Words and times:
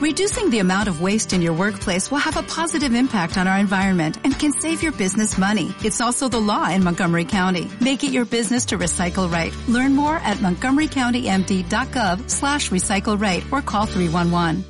Reducing 0.00 0.48
the 0.48 0.60
amount 0.60 0.88
of 0.88 1.02
waste 1.02 1.34
in 1.34 1.42
your 1.42 1.52
workplace 1.52 2.10
will 2.10 2.24
have 2.24 2.38
a 2.38 2.42
positive 2.42 2.94
impact 2.94 3.36
on 3.36 3.46
our 3.46 3.58
environment 3.58 4.16
and 4.24 4.32
can 4.32 4.50
save 4.50 4.82
your 4.82 4.92
business 4.92 5.36
money. 5.36 5.74
It's 5.84 6.00
also 6.00 6.26
the 6.26 6.40
law 6.40 6.70
in 6.70 6.82
Montgomery 6.82 7.26
County. 7.26 7.68
Make 7.82 8.02
it 8.02 8.10
your 8.10 8.24
business 8.24 8.64
to 8.72 8.78
recycle 8.78 9.30
right. 9.30 9.52
Learn 9.68 9.94
more 9.94 10.16
at 10.24 10.38
montgomerycountymd.gov 10.38 12.30
slash 12.30 12.70
recycle 12.70 13.20
right 13.20 13.44
or 13.52 13.60
call 13.60 13.84
311. 13.84 14.64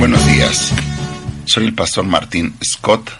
Buenos 0.00 0.26
días. 0.26 0.72
Soy 1.46 1.66
el 1.66 1.74
pastor 1.76 2.04
Martín 2.04 2.54
Scott 2.64 3.12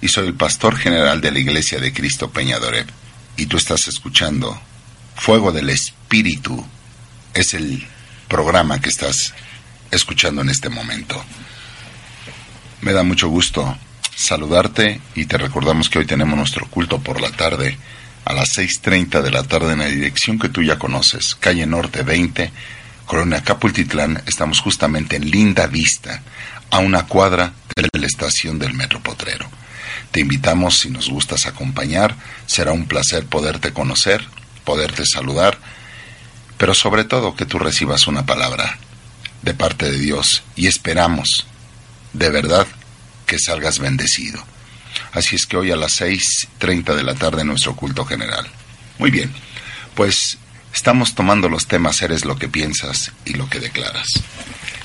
y 0.00 0.08
soy 0.08 0.26
el 0.26 0.34
pastor 0.34 0.74
general 0.74 1.20
de 1.20 1.30
la 1.30 1.38
Iglesia 1.38 1.78
de 1.78 1.92
Cristo 1.92 2.30
Peñadorev. 2.30 2.88
Y 3.36 3.46
tú 3.46 3.58
estás 3.58 3.86
escuchando 3.86 4.60
Fuego 5.14 5.52
del 5.52 5.70
Espíritu. 5.70 6.66
Es 7.32 7.54
el 7.54 7.86
programa 8.28 8.80
que 8.80 8.88
estás 8.88 9.34
escuchando 9.90 10.42
en 10.42 10.48
este 10.48 10.68
momento. 10.68 11.22
Me 12.80 12.92
da 12.92 13.02
mucho 13.02 13.28
gusto 13.28 13.76
saludarte 14.14 15.00
y 15.14 15.26
te 15.26 15.38
recordamos 15.38 15.88
que 15.88 15.98
hoy 15.98 16.06
tenemos 16.06 16.36
nuestro 16.36 16.66
culto 16.68 17.00
por 17.00 17.20
la 17.20 17.30
tarde 17.30 17.78
a 18.24 18.32
las 18.32 18.56
6.30 18.56 19.22
de 19.22 19.30
la 19.30 19.44
tarde 19.44 19.72
en 19.72 19.78
la 19.78 19.86
dirección 19.86 20.38
que 20.38 20.48
tú 20.48 20.62
ya 20.62 20.78
conoces, 20.78 21.36
calle 21.36 21.66
Norte 21.66 22.02
20, 22.02 22.50
Colonia 23.04 23.42
Capultitlán. 23.42 24.22
Estamos 24.26 24.60
justamente 24.60 25.16
en 25.16 25.30
Linda 25.30 25.66
Vista, 25.66 26.22
a 26.70 26.78
una 26.78 27.06
cuadra 27.06 27.52
de 27.76 27.88
la 28.00 28.06
estación 28.06 28.58
del 28.58 28.74
Metro 28.74 29.00
Potrero. 29.00 29.48
Te 30.10 30.20
invitamos 30.20 30.80
si 30.80 30.90
nos 30.90 31.08
gustas 31.08 31.46
acompañar, 31.46 32.16
será 32.46 32.72
un 32.72 32.86
placer 32.86 33.26
poderte 33.26 33.72
conocer, 33.72 34.26
poderte 34.64 35.04
saludar 35.06 35.58
pero 36.58 36.74
sobre 36.74 37.04
todo 37.04 37.36
que 37.36 37.46
tú 37.46 37.58
recibas 37.58 38.06
una 38.06 38.24
palabra 38.26 38.78
de 39.42 39.54
parte 39.54 39.90
de 39.90 39.98
Dios 39.98 40.42
y 40.56 40.66
esperamos 40.66 41.46
de 42.12 42.30
verdad 42.30 42.66
que 43.26 43.38
salgas 43.38 43.78
bendecido. 43.78 44.42
Así 45.12 45.36
es 45.36 45.46
que 45.46 45.56
hoy 45.56 45.70
a 45.70 45.76
las 45.76 46.00
6.30 46.00 46.94
de 46.94 47.02
la 47.02 47.14
tarde 47.14 47.44
nuestro 47.44 47.76
culto 47.76 48.04
general. 48.04 48.46
Muy 48.98 49.10
bien, 49.10 49.32
pues 49.94 50.38
estamos 50.72 51.14
tomando 51.14 51.48
los 51.48 51.66
temas 51.66 52.00
Eres 52.02 52.24
lo 52.24 52.36
que 52.38 52.48
piensas 52.48 53.12
y 53.24 53.34
lo 53.34 53.48
que 53.48 53.60
declaras. 53.60 54.06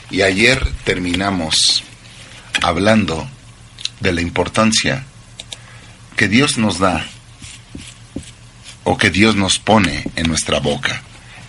Y 0.09 0.23
ayer 0.23 0.67
terminamos 0.83 1.83
hablando 2.61 3.29
de 4.01 4.11
la 4.11 4.21
importancia 4.21 5.05
que 6.17 6.27
Dios 6.27 6.57
nos 6.57 6.79
da 6.79 7.05
o 8.83 8.97
que 8.97 9.09
Dios 9.09 9.35
nos 9.35 9.59
pone 9.59 10.03
en 10.15 10.27
nuestra 10.27 10.59
boca 10.59 11.01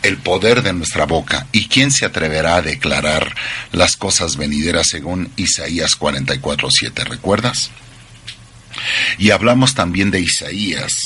el 0.02 0.18
poder 0.18 0.62
de 0.62 0.72
nuestra 0.72 1.06
boca. 1.06 1.46
¿Y 1.52 1.68
quién 1.68 1.90
se 1.90 2.04
atreverá 2.04 2.56
a 2.56 2.62
declarar 2.62 3.34
las 3.72 3.96
cosas 3.96 4.36
venideras 4.36 4.88
según 4.88 5.32
Isaías 5.36 5.96
44:7? 5.98 7.04
¿Recuerdas? 7.04 7.70
Y 9.18 9.30
hablamos 9.30 9.74
también 9.74 10.10
de 10.10 10.20
Isaías, 10.20 10.96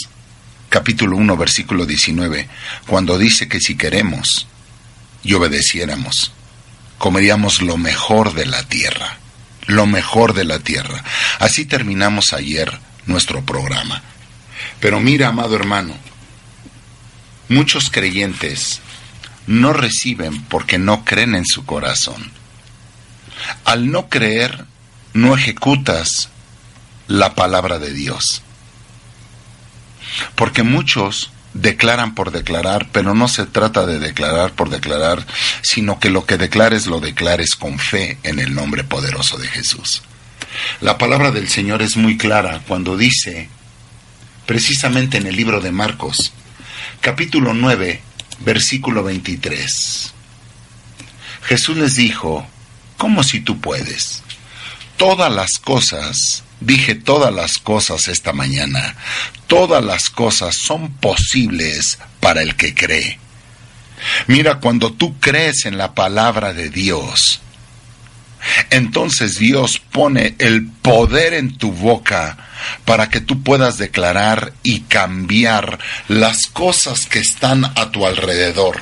capítulo 0.68 1.16
1, 1.16 1.36
versículo 1.36 1.84
19, 1.84 2.48
cuando 2.86 3.18
dice 3.18 3.48
que 3.48 3.60
si 3.60 3.76
queremos 3.76 4.46
y 5.22 5.34
obedeciéramos, 5.34 6.32
comeríamos 6.98 7.62
lo 7.62 7.76
mejor 7.76 8.34
de 8.34 8.46
la 8.46 8.62
tierra, 8.62 9.18
lo 9.66 9.86
mejor 9.86 10.32
de 10.34 10.44
la 10.44 10.60
tierra. 10.60 11.04
Así 11.38 11.64
terminamos 11.64 12.32
ayer 12.32 12.78
nuestro 13.06 13.44
programa. 13.44 14.02
Pero 14.80 15.00
mira, 15.00 15.28
amado 15.28 15.56
hermano, 15.56 15.94
muchos 17.48 17.90
creyentes 17.90 18.80
no 19.46 19.72
reciben 19.72 20.42
porque 20.44 20.78
no 20.78 21.04
creen 21.04 21.34
en 21.34 21.46
su 21.46 21.64
corazón. 21.64 22.30
Al 23.64 23.90
no 23.90 24.08
creer, 24.08 24.64
no 25.12 25.34
ejecutas 25.34 26.30
la 27.06 27.34
palabra 27.34 27.78
de 27.78 27.92
Dios. 27.92 28.42
Porque 30.34 30.62
muchos 30.62 31.30
declaran 31.54 32.14
por 32.14 32.32
declarar, 32.32 32.88
pero 32.92 33.14
no 33.14 33.28
se 33.28 33.46
trata 33.46 33.86
de 33.86 33.98
declarar 33.98 34.52
por 34.52 34.68
declarar, 34.68 35.26
sino 35.62 35.98
que 35.98 36.10
lo 36.10 36.26
que 36.26 36.36
declares 36.36 36.86
lo 36.86 37.00
declares 37.00 37.56
con 37.56 37.78
fe 37.78 38.18
en 38.22 38.38
el 38.38 38.54
nombre 38.54 38.84
poderoso 38.84 39.38
de 39.38 39.48
Jesús. 39.48 40.02
La 40.80 40.98
palabra 40.98 41.30
del 41.30 41.48
Señor 41.48 41.82
es 41.82 41.96
muy 41.96 42.16
clara 42.16 42.62
cuando 42.66 42.96
dice, 42.96 43.48
precisamente 44.46 45.18
en 45.18 45.26
el 45.26 45.36
libro 45.36 45.60
de 45.60 45.72
Marcos, 45.72 46.32
capítulo 47.00 47.54
9, 47.54 48.02
versículo 48.40 49.02
23. 49.02 50.12
Jesús 51.42 51.76
les 51.76 51.96
dijo, 51.96 52.46
¿cómo 52.96 53.22
si 53.22 53.40
tú 53.40 53.60
puedes? 53.60 54.22
Todas 54.96 55.32
las 55.32 55.58
cosas, 55.58 56.42
dije 56.60 56.94
todas 56.94 57.32
las 57.32 57.58
cosas 57.58 58.08
esta 58.08 58.32
mañana, 58.32 58.96
todas 59.46 59.84
las 59.84 60.10
cosas 60.10 60.56
son 60.56 60.92
posibles 60.94 61.98
para 62.20 62.42
el 62.42 62.56
que 62.56 62.74
cree. 62.74 63.18
Mira, 64.26 64.60
cuando 64.60 64.92
tú 64.92 65.18
crees 65.20 65.64
en 65.64 65.78
la 65.78 65.94
palabra 65.94 66.52
de 66.52 66.70
Dios, 66.70 67.40
entonces 68.70 69.38
Dios 69.38 69.80
pone 69.92 70.34
el 70.38 70.66
poder 70.66 71.34
en 71.34 71.56
tu 71.56 71.72
boca 71.72 72.36
para 72.84 73.08
que 73.08 73.20
tú 73.20 73.42
puedas 73.42 73.78
declarar 73.78 74.52
y 74.62 74.80
cambiar 74.80 75.78
las 76.08 76.46
cosas 76.46 77.06
que 77.06 77.18
están 77.18 77.64
a 77.64 77.90
tu 77.90 78.06
alrededor. 78.06 78.80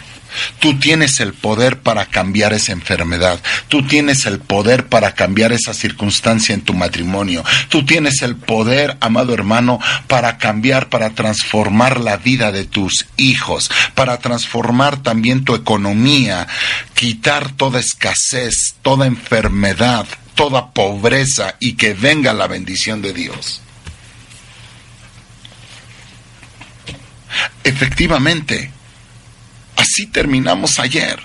Tú 0.58 0.78
tienes 0.78 1.20
el 1.20 1.32
poder 1.34 1.80
para 1.80 2.06
cambiar 2.06 2.52
esa 2.52 2.72
enfermedad. 2.72 3.40
Tú 3.68 3.86
tienes 3.86 4.26
el 4.26 4.40
poder 4.40 4.86
para 4.86 5.14
cambiar 5.14 5.52
esa 5.52 5.74
circunstancia 5.74 6.54
en 6.54 6.62
tu 6.62 6.74
matrimonio. 6.74 7.44
Tú 7.68 7.84
tienes 7.84 8.22
el 8.22 8.36
poder, 8.36 8.96
amado 9.00 9.34
hermano, 9.34 9.80
para 10.06 10.38
cambiar, 10.38 10.88
para 10.88 11.10
transformar 11.10 12.00
la 12.00 12.16
vida 12.16 12.52
de 12.52 12.64
tus 12.64 13.06
hijos, 13.16 13.70
para 13.94 14.18
transformar 14.18 15.02
también 15.02 15.44
tu 15.44 15.54
economía, 15.54 16.46
quitar 16.94 17.52
toda 17.52 17.80
escasez, 17.80 18.76
toda 18.82 19.06
enfermedad, 19.06 20.06
toda 20.34 20.72
pobreza 20.72 21.56
y 21.60 21.74
que 21.74 21.94
venga 21.94 22.32
la 22.32 22.46
bendición 22.46 23.02
de 23.02 23.12
Dios. 23.12 23.60
Efectivamente, 27.64 28.70
así 29.84 30.06
terminamos 30.06 30.78
ayer, 30.78 31.20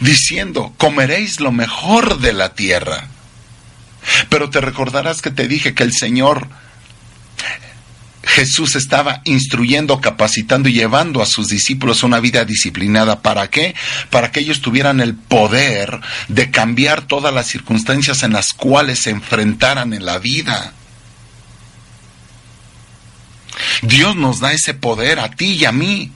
diciendo, 0.00 0.74
comeréis 0.78 1.38
lo 1.38 1.52
mejor 1.52 2.18
de 2.18 2.32
la 2.32 2.54
tierra. 2.54 3.06
Pero 4.28 4.50
te 4.50 4.60
recordarás 4.60 5.22
que 5.22 5.30
te 5.30 5.46
dije 5.46 5.74
que 5.74 5.84
el 5.84 5.92
Señor 5.92 6.48
Jesús 8.24 8.74
estaba 8.74 9.20
instruyendo, 9.24 10.00
capacitando 10.00 10.68
y 10.68 10.72
llevando 10.72 11.22
a 11.22 11.26
sus 11.26 11.46
discípulos 11.46 12.02
una 12.02 12.18
vida 12.18 12.44
disciplinada. 12.44 13.22
¿Para 13.22 13.48
qué? 13.48 13.76
Para 14.10 14.32
que 14.32 14.40
ellos 14.40 14.60
tuvieran 14.60 15.00
el 15.00 15.14
poder 15.14 16.00
de 16.26 16.50
cambiar 16.50 17.02
todas 17.02 17.32
las 17.32 17.46
circunstancias 17.46 18.24
en 18.24 18.32
las 18.32 18.52
cuales 18.52 18.98
se 18.98 19.10
enfrentaran 19.10 19.92
en 19.92 20.04
la 20.04 20.18
vida. 20.18 20.72
Dios 23.82 24.16
nos 24.16 24.40
da 24.40 24.52
ese 24.52 24.74
poder 24.74 25.20
a 25.20 25.30
ti 25.30 25.52
y 25.52 25.64
a 25.64 25.72
mí. 25.72 26.12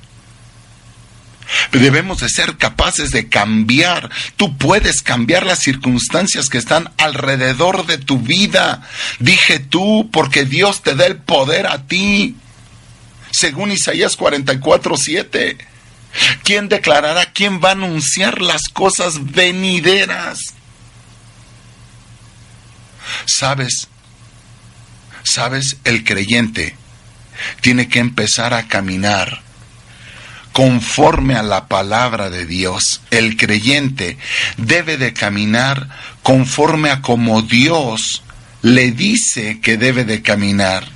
Debemos 1.73 2.21
de 2.21 2.29
ser 2.29 2.57
capaces 2.57 3.11
de 3.11 3.29
cambiar. 3.29 4.11
Tú 4.37 4.57
puedes 4.57 5.03
cambiar 5.03 5.45
las 5.45 5.59
circunstancias 5.59 6.49
que 6.49 6.59
están 6.59 6.93
alrededor 6.97 7.87
de 7.87 7.99
tu 7.99 8.19
vida. 8.19 8.83
Dije 9.19 9.59
tú, 9.59 10.09
porque 10.13 10.45
Dios 10.45 10.83
te 10.83 10.95
da 10.95 11.07
el 11.07 11.17
poder 11.17 11.67
a 11.67 11.87
ti. 11.87 12.37
Según 13.33 13.73
Isaías 13.73 14.17
44, 14.17 14.97
7. 14.97 15.59
¿Quién 16.43 16.69
declarará? 16.69 17.33
¿Quién 17.33 17.61
va 17.63 17.71
a 17.71 17.73
anunciar 17.73 18.41
las 18.41 18.63
cosas 18.73 19.33
venideras? 19.33 20.39
¿Sabes? 23.27 23.89
¿Sabes? 25.25 25.77
El 25.85 26.05
creyente 26.05 26.80
tiene 27.61 27.89
que 27.89 27.99
empezar 27.99 28.55
a 28.55 28.67
caminar 28.69 29.43
conforme 30.53 31.37
a 31.37 31.43
la 31.43 31.69
palabra 31.69 32.31
de 32.31 32.47
Dios. 32.47 33.03
El 33.11 33.37
creyente 33.37 34.19
debe 34.57 34.97
de 34.97 35.13
caminar 35.13 35.89
conforme 36.23 36.91
a 36.91 37.01
como 37.01 37.43
Dios 37.43 38.23
le 38.63 38.91
dice 38.91 39.61
que 39.61 39.77
debe 39.77 40.05
de 40.05 40.23
caminar. 40.23 40.87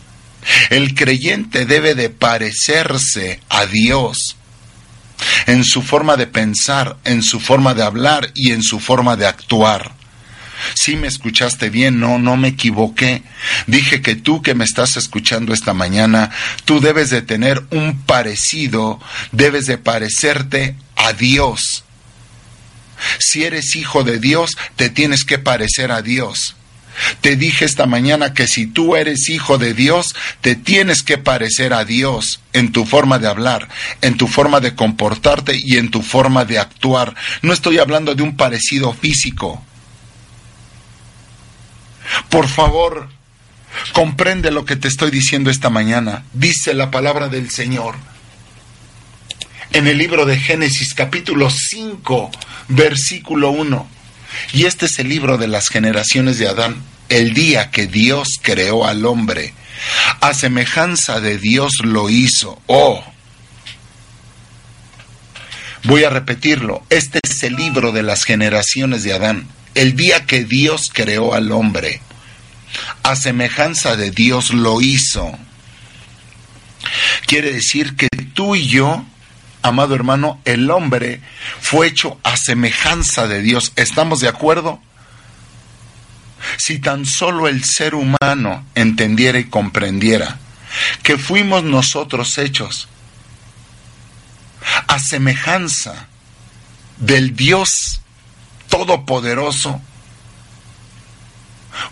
El 0.71 0.95
creyente 0.95 1.65
debe 1.65 1.95
de 1.95 2.11
parecerse 2.11 3.41
a 3.49 3.65
Dios 3.67 4.37
en 5.47 5.65
su 5.65 5.83
forma 5.83 6.17
de 6.17 6.27
pensar, 6.27 6.97
en 7.05 7.23
su 7.23 7.41
forma 7.41 7.75
de 7.75 7.83
hablar 7.83 8.31
y 8.35 8.53
en 8.53 8.63
su 8.63 8.81
forma 8.81 9.17
de 9.17 9.27
actuar. 9.27 9.93
Si 10.75 10.97
me 10.97 11.07
escuchaste 11.07 11.69
bien, 11.71 12.01
no, 12.01 12.19
no 12.19 12.37
me 12.37 12.49
equivoqué. 12.49 13.23
Dije 13.67 14.01
que 14.01 14.17
tú 14.17 14.43
que 14.43 14.55
me 14.55 14.65
estás 14.65 14.97
escuchando 14.97 15.53
esta 15.53 15.75
mañana, 15.75 16.31
tú 16.65 16.81
debes 16.81 17.11
de 17.11 17.23
tener 17.23 17.63
un 17.71 18.01
parecido, 18.03 19.01
debes 19.33 19.67
de 19.67 19.79
parecerte 19.79 20.77
a 20.97 21.13
Dios. 21.13 21.85
Si 23.19 23.45
eres 23.45 23.77
hijo 23.77 24.05
de 24.05 24.19
Dios, 24.19 24.53
te 24.77 24.89
tienes 24.89 25.25
que 25.25 25.39
parecer 25.39 25.93
a 25.93 26.03
Dios. 26.03 26.57
Te 27.21 27.37
dije 27.37 27.65
esta 27.65 27.87
mañana 27.87 28.35
que 28.35 28.47
si 28.47 28.67
tú 28.67 28.97
eres 28.97 29.29
hijo 29.29 29.59
de 29.59 29.75
Dios, 29.75 30.15
te 30.41 30.55
tienes 30.55 31.03
que 31.03 31.19
parecer 31.19 31.73
a 31.73 31.85
Dios 31.85 32.41
en 32.53 32.73
tu 32.73 32.85
forma 32.85 33.19
de 33.19 33.29
hablar, 33.29 33.69
en 34.01 34.17
tu 34.17 34.29
forma 34.29 34.61
de 34.61 34.75
comportarte 34.75 35.53
y 35.57 35.77
en 35.77 35.91
tu 35.91 36.03
forma 36.03 36.45
de 36.45 36.59
actuar. 36.59 37.15
No 37.43 37.53
estoy 37.53 37.79
hablando 37.79 38.15
de 38.15 38.23
un 38.23 38.37
parecido 38.37 38.93
físico. 38.93 39.63
Por 42.29 42.49
favor, 42.49 43.09
comprende 43.93 44.51
lo 44.51 44.65
que 44.65 44.77
te 44.77 44.89
estoy 44.89 45.11
diciendo 45.11 45.51
esta 45.51 45.71
mañana. 45.71 46.25
Dice 46.33 46.75
la 46.75 46.91
palabra 46.91 47.29
del 47.29 47.51
Señor. 47.51 47.97
En 49.73 49.87
el 49.87 49.99
libro 49.99 50.25
de 50.25 50.39
Génesis 50.39 50.95
capítulo 50.95 51.51
5, 51.51 52.31
versículo 52.69 53.51
1. 53.51 53.89
Y 54.53 54.67
este 54.67 54.87
es 54.87 54.99
el 54.99 55.09
libro 55.09 55.39
de 55.39 55.49
las 55.49 55.69
generaciones 55.69 56.39
de 56.39 56.49
Adán, 56.49 56.83
el 57.09 57.35
día 57.35 57.71
que 57.71 57.87
Dios 57.87 58.39
creó 58.41 58.87
al 58.87 59.05
hombre. 59.05 59.55
A 60.21 60.35
semejanza 60.35 61.21
de 61.21 61.39
Dios 61.39 61.73
lo 61.83 62.09
hizo. 62.09 62.61
Oh. 62.67 63.03
Voy 65.85 66.05
a 66.05 66.11
repetirlo. 66.11 66.83
Este 66.89 67.19
es 67.23 67.43
el 67.43 67.57
libro 67.57 67.93
de 67.93 68.03
las 68.03 68.25
generaciones 68.25 69.03
de 69.03 69.13
Adán, 69.13 69.47
el 69.75 69.97
día 69.97 70.27
que 70.27 70.45
Dios 70.45 70.91
creó 70.93 71.35
al 71.35 71.53
hombre. 71.53 72.01
A 73.03 73.17
semejanza 73.17 73.97
de 73.97 74.11
Dios 74.11 74.53
lo 74.53 74.81
hizo. 74.81 75.39
Quiere 77.27 77.53
decir 77.53 77.97
que 77.97 78.09
tú 78.35 78.57
y 78.57 78.67
yo 78.67 79.05
amado 79.65 79.95
hermano, 79.95 80.41
el 80.45 80.71
hombre 80.71 81.23
fue 81.59 81.87
hecho 81.87 82.21
a 82.23 82.37
semejanza 82.37 83.27
de 83.27 83.41
Dios. 83.41 83.73
¿Estamos 83.77 84.21
de 84.21 84.29
acuerdo? 84.29 84.79
Si 86.59 86.79
tan 86.79 87.07
solo 87.07 87.49
el 87.49 87.65
ser 87.65 87.95
humano 87.95 88.67
entendiera 88.75 89.39
y 89.39 89.45
comprendiera 89.45 90.39
que 91.03 91.17
fuimos 91.17 91.65
nosotros 91.65 92.37
hechos 92.37 92.89
a 94.87 94.99
semejanza 94.99 96.09
del 96.99 97.35
Dios 97.35 98.03
Todopoderoso, 98.77 99.81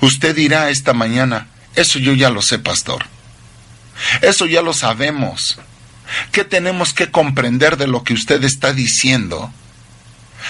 usted 0.00 0.34
dirá 0.34 0.68
esta 0.68 0.92
mañana, 0.92 1.46
eso 1.76 2.00
yo 2.00 2.12
ya 2.12 2.28
lo 2.28 2.42
sé, 2.42 2.58
pastor. 2.58 3.06
Eso 4.20 4.46
ya 4.46 4.62
lo 4.62 4.72
sabemos. 4.72 5.60
¿Qué 6.32 6.44
tenemos 6.44 6.92
que 6.92 7.12
comprender 7.12 7.76
de 7.76 7.86
lo 7.86 8.02
que 8.02 8.14
usted 8.14 8.42
está 8.42 8.72
diciendo? 8.72 9.52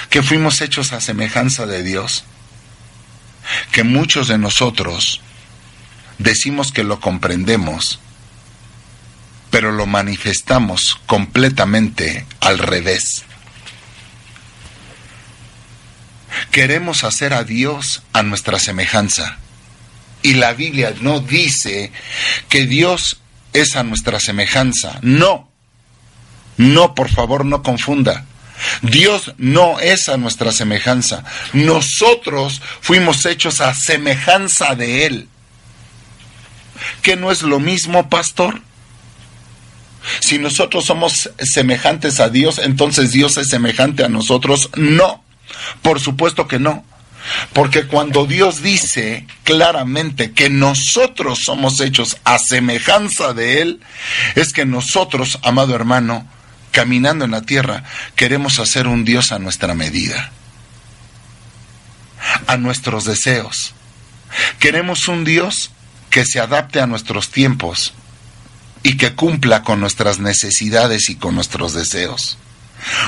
Que 0.08 0.23
fuimos 0.23 0.62
hechos 0.62 0.94
a 0.94 1.02
semejanza 1.02 1.67
de 1.67 1.82
Dios. 1.82 2.25
Que 3.70 3.85
muchos 3.85 4.28
de 4.28 4.38
nosotros 4.38 5.20
decimos 6.17 6.73
que 6.73 6.82
lo 6.82 6.99
comprendemos, 6.99 8.00
pero 9.50 9.70
lo 9.70 9.85
manifestamos 9.85 10.99
completamente 11.05 12.25
al 12.40 12.58
revés. 12.58 13.25
Queremos 16.50 17.04
hacer 17.04 17.32
a 17.32 17.44
Dios 17.44 18.02
a 18.12 18.22
nuestra 18.22 18.58
semejanza. 18.58 19.38
Y 20.22 20.34
la 20.34 20.52
Biblia 20.52 20.94
no 21.00 21.20
dice 21.20 21.92
que 22.48 22.66
Dios 22.66 23.20
es 23.52 23.76
a 23.76 23.82
nuestra 23.82 24.20
semejanza. 24.20 24.98
No, 25.02 25.50
no, 26.56 26.94
por 26.94 27.08
favor, 27.08 27.44
no 27.44 27.62
confunda. 27.62 28.24
Dios 28.82 29.34
no 29.38 29.80
es 29.80 30.08
a 30.08 30.16
nuestra 30.16 30.52
semejanza. 30.52 31.24
Nosotros 31.52 32.62
fuimos 32.80 33.26
hechos 33.26 33.60
a 33.60 33.74
semejanza 33.74 34.74
de 34.74 35.06
Él. 35.06 35.28
¿Qué 37.02 37.16
no 37.16 37.30
es 37.32 37.42
lo 37.42 37.60
mismo, 37.60 38.08
pastor? 38.08 38.60
Si 40.20 40.38
nosotros 40.38 40.84
somos 40.84 41.30
semejantes 41.38 42.20
a 42.20 42.28
Dios, 42.28 42.58
entonces 42.58 43.12
Dios 43.12 43.36
es 43.36 43.48
semejante 43.48 44.04
a 44.04 44.08
nosotros. 44.08 44.70
No, 44.76 45.21
por 45.82 46.00
supuesto 46.00 46.46
que 46.46 46.58
no. 46.58 46.84
Porque 47.52 47.86
cuando 47.86 48.26
Dios 48.26 48.62
dice 48.62 49.26
claramente 49.44 50.32
que 50.32 50.50
nosotros 50.50 51.40
somos 51.44 51.80
hechos 51.80 52.16
a 52.24 52.38
semejanza 52.38 53.32
de 53.32 53.62
Él, 53.62 53.80
es 54.34 54.52
que 54.52 54.66
nosotros, 54.66 55.38
amado 55.42 55.76
hermano, 55.76 56.28
caminando 56.72 57.24
en 57.24 57.30
la 57.30 57.42
tierra, 57.42 57.84
queremos 58.16 58.58
hacer 58.58 58.88
un 58.88 59.04
Dios 59.04 59.30
a 59.30 59.38
nuestra 59.38 59.74
medida, 59.74 60.32
a 62.48 62.56
nuestros 62.56 63.04
deseos. 63.04 63.74
Queremos 64.58 65.06
un 65.06 65.24
Dios 65.24 65.70
que 66.10 66.24
se 66.24 66.40
adapte 66.40 66.80
a 66.80 66.86
nuestros 66.86 67.30
tiempos 67.30 67.94
y 68.82 68.96
que 68.96 69.14
cumpla 69.14 69.62
con 69.62 69.80
nuestras 69.80 70.18
necesidades 70.18 71.08
y 71.08 71.16
con 71.16 71.34
nuestros 71.34 71.72
deseos. 71.72 72.38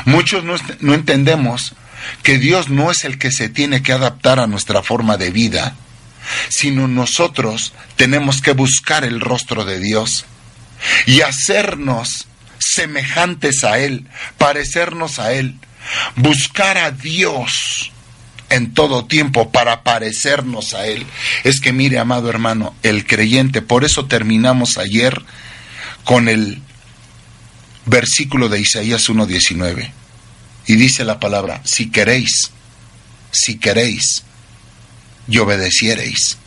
Muchos 0.04 0.44
no, 0.44 0.94
entendemos 0.94 1.74
que 2.22 2.38
Dios 2.38 2.68
no 2.68 2.90
es 2.90 3.04
el 3.04 3.18
que 3.18 3.32
se 3.32 3.48
tiene 3.48 3.82
que 3.82 3.92
adaptar 3.92 4.40
a 4.40 4.46
nuestra 4.46 4.82
forma 4.82 5.16
de 5.16 5.30
vida, 5.30 5.74
sino 6.48 6.88
nosotros 6.88 7.72
tenemos 7.96 8.40
que 8.40 8.52
buscar 8.52 9.04
el 9.04 9.20
rostro 9.20 9.64
de 9.64 9.80
Dios 9.80 10.24
y 11.06 11.20
hacernos 11.20 12.26
semejantes 12.58 13.64
a 13.64 13.78
Él, 13.78 14.06
parecernos 14.38 15.18
a 15.18 15.32
Él, 15.32 15.56
buscar 16.16 16.78
a 16.78 16.90
Dios 16.90 17.92
en 18.50 18.72
todo 18.72 19.06
tiempo 19.06 19.50
para 19.50 19.82
parecernos 19.82 20.74
a 20.74 20.86
Él. 20.86 21.06
Es 21.44 21.60
que 21.60 21.72
mire, 21.72 21.98
amado 21.98 22.28
hermano, 22.30 22.74
el 22.82 23.06
creyente, 23.06 23.62
por 23.62 23.84
eso 23.84 24.06
terminamos 24.06 24.78
ayer 24.78 25.22
con 26.04 26.28
el 26.28 26.62
versículo 27.86 28.48
de 28.48 28.60
Isaías 28.60 29.08
1.19. 29.08 29.92
Y 30.66 30.76
dice 30.76 31.04
la 31.04 31.20
palabra, 31.20 31.60
si 31.64 31.90
queréis, 31.90 32.50
si 33.30 33.58
queréis, 33.58 34.24
y 35.28 35.38
obedeciereis, 35.38 36.38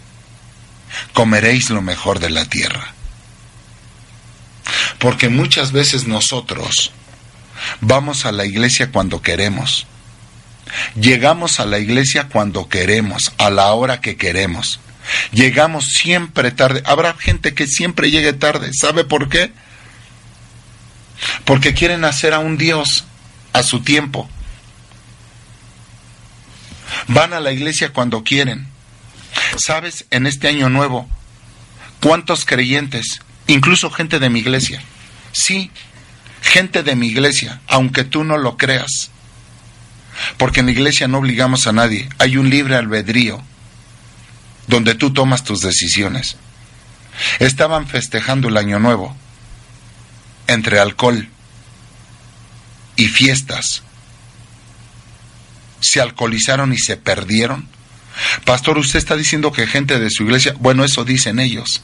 comeréis 1.13 1.69
lo 1.69 1.81
mejor 1.81 2.19
de 2.19 2.29
la 2.29 2.45
tierra. 2.45 2.93
Porque 4.99 5.29
muchas 5.29 5.71
veces 5.71 6.07
nosotros 6.07 6.91
vamos 7.81 8.25
a 8.25 8.31
la 8.31 8.45
iglesia 8.45 8.91
cuando 8.91 9.21
queremos. 9.21 9.87
Llegamos 10.99 11.59
a 11.59 11.65
la 11.65 11.79
iglesia 11.79 12.27
cuando 12.27 12.68
queremos, 12.68 13.31
a 13.37 13.49
la 13.49 13.71
hora 13.73 14.01
que 14.01 14.18
queremos. 14.18 14.80
Llegamos 15.31 15.94
siempre 15.94 16.51
tarde. 16.51 16.83
Habrá 16.85 17.13
gente 17.13 17.53
que 17.53 17.68
siempre 17.68 18.11
llegue 18.11 18.33
tarde. 18.33 18.71
¿Sabe 18.73 19.06
por 19.06 19.30
qué? 19.30 19.51
Porque 21.45 21.73
quieren 21.73 22.03
hacer 22.03 22.33
a 22.33 22.39
un 22.39 22.57
Dios 22.57 23.06
a 23.57 23.64
su 23.64 23.81
tiempo. 23.81 24.30
Van 27.07 27.33
a 27.33 27.40
la 27.40 27.52
iglesia 27.52 27.94
cuando 27.94 28.23
quieren. 28.23 28.68
¿Sabes? 29.57 30.06
En 30.09 30.28
este 30.28 30.47
año 30.47 30.69
nuevo, 30.69 31.07
¿cuántos 32.02 32.45
creyentes 32.45 33.21
incluso 33.47 33.90
gente 33.90 34.19
de 34.19 34.30
mi 34.30 34.40
iglesia. 34.40 34.81
Sí, 35.31 35.71
gente 36.42 36.83
de 36.83 36.95
mi 36.95 37.07
iglesia, 37.07 37.61
aunque 37.68 38.04
tú 38.04 38.23
no 38.23 38.37
lo 38.37 38.57
creas. 38.57 39.09
Porque 40.37 40.59
en 40.59 40.68
la 40.68 40.71
iglesia 40.73 41.07
no 41.07 41.19
obligamos 41.19 41.68
a 41.68 41.73
nadie, 41.73 42.09
hay 42.18 42.37
un 42.37 42.49
libre 42.49 42.76
albedrío 42.76 43.42
donde 44.68 44.95
tú 44.95 45.14
tomas 45.14 45.44
tus 45.44 45.61
decisiones. 45.61 46.37
Estaban 47.40 47.87
festejando 47.87 48.49
el 48.49 48.57
año 48.57 48.80
nuevo 48.80 49.16
entre 50.47 50.80
alcohol 50.80 51.30
y 52.97 53.07
fiestas. 53.07 53.83
Se 55.80 56.01
alcoholizaron 56.01 56.73
y 56.73 56.77
se 56.77 56.97
perdieron. 56.97 57.69
Pastor, 58.44 58.77
usted 58.77 58.99
está 58.99 59.16
diciendo 59.16 59.54
que 59.54 59.68
gente 59.68 59.99
de 59.99 60.09
su 60.09 60.23
iglesia, 60.23 60.54
bueno, 60.59 60.83
eso 60.83 61.06
dicen 61.06 61.39
ellos. 61.39 61.81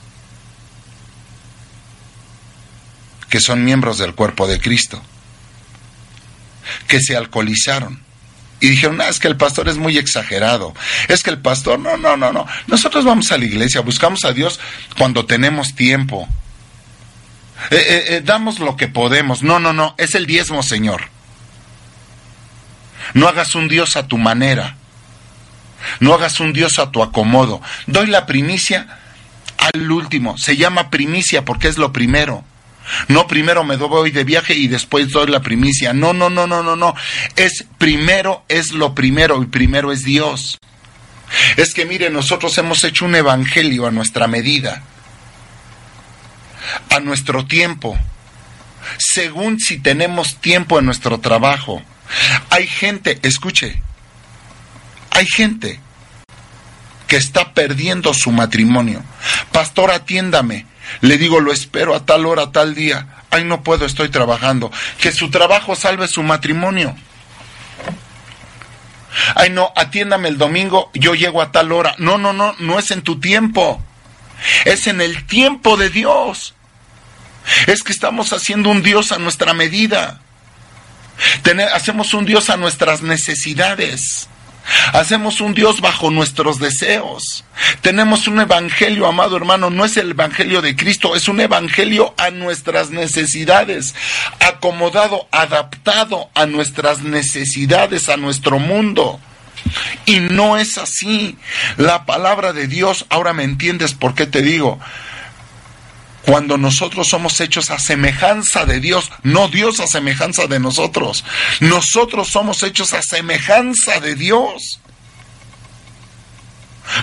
que 3.34 3.40
son 3.40 3.66
miembros 3.66 3.98
del 3.98 4.14
cuerpo 4.14 4.46
de 4.46 4.60
Cristo, 4.60 5.02
que 6.88 7.00
se 7.00 7.18
alcoholizaron 7.18 8.00
y 8.60 8.70
dijeron, 8.70 9.02
ah, 9.02 9.10
es 9.10 9.18
que 9.18 9.28
el 9.28 9.38
pastor 9.38 9.68
es 9.70 9.78
muy 9.78 9.98
exagerado, 9.98 10.76
es 11.08 11.24
que 11.24 11.32
el 11.32 11.40
pastor, 11.40 11.80
no, 11.80 11.98
no, 11.98 12.16
no, 12.16 12.32
no, 12.32 12.46
nosotros 12.68 13.06
vamos 13.06 13.32
a 13.32 13.40
la 13.40 13.46
iglesia, 13.46 13.82
buscamos 13.82 14.24
a 14.24 14.34
Dios 14.34 14.60
cuando 15.00 15.26
tenemos 15.26 15.74
tiempo, 15.74 16.30
eh, 17.72 17.76
eh, 17.76 18.06
eh, 18.10 18.22
damos 18.24 18.60
lo 18.60 18.76
que 18.76 18.88
podemos, 18.88 19.44
no, 19.44 19.60
no, 19.60 19.74
no, 19.74 19.96
es 19.98 20.16
el 20.16 20.26
diezmo, 20.26 20.64
Señor. 20.64 21.10
No 23.14 23.28
hagas 23.28 23.56
un 23.56 23.68
Dios 23.68 23.96
a 23.98 24.08
tu 24.08 24.18
manera, 24.18 24.78
no 26.00 26.14
hagas 26.14 26.40
un 26.40 26.54
Dios 26.54 26.80
a 26.80 26.92
tu 26.92 27.04
acomodo, 27.04 27.62
doy 27.88 28.08
la 28.08 28.26
primicia 28.26 29.00
al 29.58 29.92
último, 29.92 30.38
se 30.38 30.58
llama 30.58 30.90
primicia 30.90 31.46
porque 31.46 31.68
es 31.68 31.78
lo 31.78 31.94
primero 31.94 32.44
No 33.08 33.28
primero 33.28 33.64
me 33.64 33.76
voy 33.76 34.12
de 34.12 34.24
viaje 34.24 34.54
y 34.54 34.68
después 34.68 35.10
doy 35.10 35.28
la 35.28 35.42
primicia. 35.42 35.94
No, 35.94 36.14
no, 36.14 36.30
no, 36.30 36.48
no, 36.48 36.64
no, 36.64 36.76
no. 36.76 36.96
Es 37.36 37.66
primero 37.78 38.44
es 38.50 38.72
lo 38.72 38.94
primero 38.94 39.42
y 39.42 39.46
primero 39.46 39.92
es 39.92 40.04
Dios. 40.04 40.58
Es 41.58 41.74
que 41.74 41.86
mire, 41.86 42.10
nosotros 42.10 42.58
hemos 42.58 42.84
hecho 42.84 43.06
un 43.06 43.16
evangelio 43.16 43.88
a 43.88 43.92
nuestra 43.92 44.28
medida, 44.28 44.84
a 46.90 47.00
nuestro 47.00 47.46
tiempo, 47.46 47.98
según 48.98 49.60
si 49.60 49.80
tenemos 49.80 50.40
tiempo 50.42 50.80
en 50.80 50.86
nuestro 50.86 51.20
trabajo. 51.20 51.82
Hay 52.50 52.68
gente, 52.68 53.20
escuche, 53.24 53.82
hay 55.12 55.26
gente 55.26 55.80
que 57.08 57.18
está 57.18 57.54
perdiendo 57.54 58.14
su 58.14 58.32
matrimonio. 58.32 59.04
Pastor, 59.52 59.92
atiéndame. 59.92 60.66
Le 61.02 61.18
digo, 61.18 61.40
lo 61.40 61.52
espero 61.52 61.96
a 61.96 62.06
tal 62.06 62.26
hora, 62.26 62.52
tal 62.52 62.76
día. 62.76 63.08
Ay, 63.30 63.44
no 63.44 63.64
puedo, 63.64 63.86
estoy 63.86 64.10
trabajando. 64.10 64.72
Que 65.00 65.12
su 65.12 65.30
trabajo 65.30 65.76
salve 65.76 66.08
su 66.08 66.24
matrimonio. 66.24 66.96
Ay, 69.36 69.50
no, 69.50 69.72
atiéndame 69.76 70.28
el 70.28 70.38
domingo, 70.38 70.90
yo 70.94 71.14
llego 71.16 71.42
a 71.42 71.52
tal 71.52 71.72
hora. 71.72 71.96
No, 72.00 72.18
no, 72.18 72.34
no, 72.34 72.56
no 72.60 72.80
es 72.80 72.92
en 72.92 73.02
tu 73.02 73.20
tiempo. 73.20 73.82
Es 74.66 74.88
en 74.88 75.02
el 75.02 75.26
tiempo 75.26 75.78
de 75.78 75.90
Dios. 75.90 76.54
Es 77.68 77.84
que 77.84 77.92
estamos 77.92 78.34
haciendo 78.34 78.70
un 78.70 78.84
Dios 78.84 79.12
a 79.12 79.20
nuestra 79.20 79.54
medida. 79.54 80.22
hacemos 81.74 82.14
un 82.14 82.26
Dios 82.26 82.50
a 82.50 82.58
nuestras 82.58 83.02
necesidades. 83.02 84.28
Hacemos 84.94 85.42
un 85.42 85.54
Dios 85.54 85.82
bajo 85.82 86.10
nuestros 86.10 86.60
deseos. 86.60 87.44
Tenemos 87.82 88.28
un 88.28 88.40
evangelio, 88.40 89.08
amado 89.08 89.36
hermano, 89.36 89.70
no 89.70 89.84
es 89.84 89.98
el 89.98 90.12
evangelio 90.12 90.62
de 90.62 90.76
Cristo, 90.76 91.16
es 91.16 91.28
un 91.28 91.42
evangelio 91.42 92.14
a 92.18 92.30
nuestras 92.30 92.90
necesidades, 92.90 93.94
acomodado, 94.40 95.28
adaptado 95.32 96.30
a 96.34 96.46
nuestras 96.46 97.02
necesidades, 97.02 98.08
a 98.08 98.16
nuestro 98.16 98.58
mundo. 98.60 99.20
Y 100.06 100.20
no 100.20 100.58
es 100.58 100.78
así. 100.78 101.38
La 101.78 102.06
palabra 102.06 102.54
de 102.54 102.68
Dios, 102.68 103.06
ahora 103.10 103.34
me 103.34 103.44
entiendes 103.44 103.94
por 103.94 104.16
qué 104.16 104.26
te 104.26 104.42
digo, 104.42 104.80
cuando 106.26 106.58
nosotros 106.58 107.10
somos 107.10 107.40
hechos 107.42 107.70
a 107.70 107.80
semejanza 107.80 108.66
de 108.66 108.80
Dios, 108.80 109.12
no 109.24 109.50
Dios 109.50 109.80
a 109.82 109.88
semejanza 109.88 110.48
de 110.48 110.60
nosotros. 110.60 111.26
Nosotros 111.60 112.30
somos 112.30 112.64
hechos 112.64 112.94
a 112.94 113.02
semejanza 113.02 114.00
de 114.00 114.16
Dios. 114.16 114.80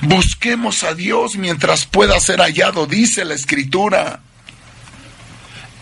Busquemos 0.03 0.83
a 0.85 0.95
Dios 0.95 1.37
mientras 1.37 1.85
pueda 1.85 2.19
ser 2.21 2.41
hallado, 2.41 2.87
dice 2.87 3.25
la 3.25 3.35
Escritura. 3.35 4.21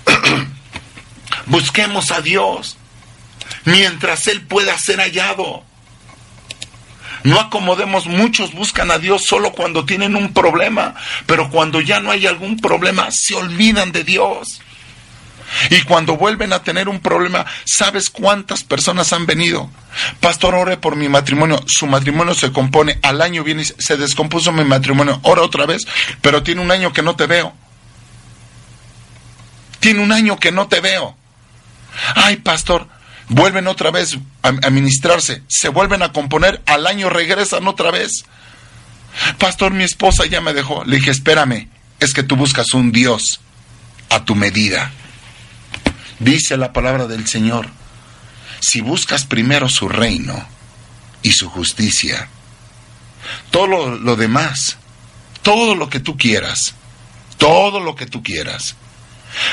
Busquemos 1.46 2.10
a 2.10 2.20
Dios 2.20 2.76
mientras 3.64 4.26
Él 4.26 4.42
pueda 4.42 4.76
ser 4.78 4.98
hallado. 4.98 5.64
No 7.24 7.40
acomodemos, 7.40 8.06
muchos 8.06 8.52
buscan 8.52 8.90
a 8.90 8.98
Dios 8.98 9.24
solo 9.24 9.52
cuando 9.52 9.84
tienen 9.84 10.16
un 10.16 10.32
problema, 10.32 10.94
pero 11.26 11.50
cuando 11.50 11.80
ya 11.80 12.00
no 12.00 12.10
hay 12.10 12.26
algún 12.26 12.58
problema, 12.58 13.10
se 13.10 13.34
olvidan 13.34 13.92
de 13.92 14.04
Dios. 14.04 14.60
Y 15.70 15.82
cuando 15.82 16.16
vuelven 16.16 16.52
a 16.52 16.62
tener 16.62 16.88
un 16.88 17.00
problema, 17.00 17.46
¿sabes 17.64 18.10
cuántas 18.10 18.64
personas 18.64 19.12
han 19.12 19.26
venido? 19.26 19.70
Pastor, 20.20 20.54
ore 20.54 20.76
por 20.76 20.96
mi 20.96 21.08
matrimonio. 21.08 21.62
Su 21.66 21.86
matrimonio 21.86 22.34
se 22.34 22.52
compone, 22.52 22.98
al 23.02 23.22
año 23.22 23.44
viene, 23.44 23.64
se 23.64 23.96
descompuso 23.96 24.52
mi 24.52 24.64
matrimonio, 24.64 25.20
ora 25.22 25.42
otra 25.42 25.66
vez, 25.66 25.86
pero 26.20 26.42
tiene 26.42 26.60
un 26.60 26.70
año 26.70 26.92
que 26.92 27.02
no 27.02 27.16
te 27.16 27.26
veo. 27.26 27.54
Tiene 29.80 30.02
un 30.02 30.12
año 30.12 30.38
que 30.38 30.52
no 30.52 30.68
te 30.68 30.80
veo. 30.80 31.16
Ay, 32.14 32.36
pastor, 32.36 32.88
vuelven 33.28 33.66
otra 33.66 33.90
vez 33.90 34.18
a, 34.42 34.70
ministrarse, 34.70 35.42
se 35.48 35.68
vuelven 35.68 36.02
a 36.02 36.12
componer, 36.12 36.62
al 36.66 36.86
año 36.86 37.10
regresan 37.10 37.66
otra 37.68 37.90
vez. 37.90 38.24
Pastor, 39.38 39.72
mi 39.72 39.84
esposa 39.84 40.26
ya 40.26 40.40
me 40.40 40.52
dejó. 40.52 40.84
Le 40.84 40.96
dije, 40.96 41.10
espérame, 41.10 41.68
es 42.00 42.14
que 42.14 42.22
tú 42.22 42.36
buscas 42.36 42.72
un 42.74 42.92
Dios 42.92 43.40
a 44.10 44.24
tu 44.24 44.34
medida. 44.34 44.92
Dice 46.18 46.56
la 46.56 46.72
palabra 46.72 47.06
del 47.06 47.26
Señor, 47.26 47.68
si 48.60 48.80
buscas 48.80 49.24
primero 49.24 49.68
su 49.68 49.88
reino 49.88 50.46
y 51.22 51.32
su 51.32 51.48
justicia, 51.48 52.28
todo 53.50 53.66
lo, 53.66 53.96
lo 53.96 54.16
demás, 54.16 54.78
todo 55.42 55.74
lo 55.74 55.88
que 55.88 56.00
tú 56.00 56.16
quieras, 56.16 56.74
todo 57.36 57.80
lo 57.80 57.94
que 57.94 58.06
tú 58.06 58.22
quieras, 58.22 58.76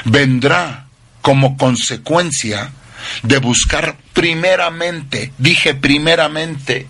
vendrá 0.06 0.88
como 1.22 1.58
consecuencia 1.58 2.72
de 3.24 3.38
buscar 3.38 3.98
primeramente, 4.14 5.34
dije 5.38 5.74
primeramente, 5.74 6.88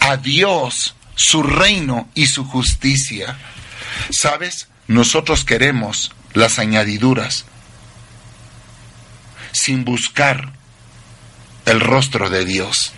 a 0.00 0.16
Dios, 0.16 0.94
su 1.14 1.42
reino 1.42 2.08
y 2.14 2.26
su 2.26 2.44
justicia. 2.44 3.36
¿Sabes? 4.10 4.68
Nosotros 4.86 5.44
queremos 5.44 6.12
las 6.32 6.58
añadiduras 6.58 7.44
sin 9.52 9.84
buscar 9.84 10.52
el 11.66 11.80
rostro 11.80 12.30
de 12.30 12.44
Dios. 12.44 12.92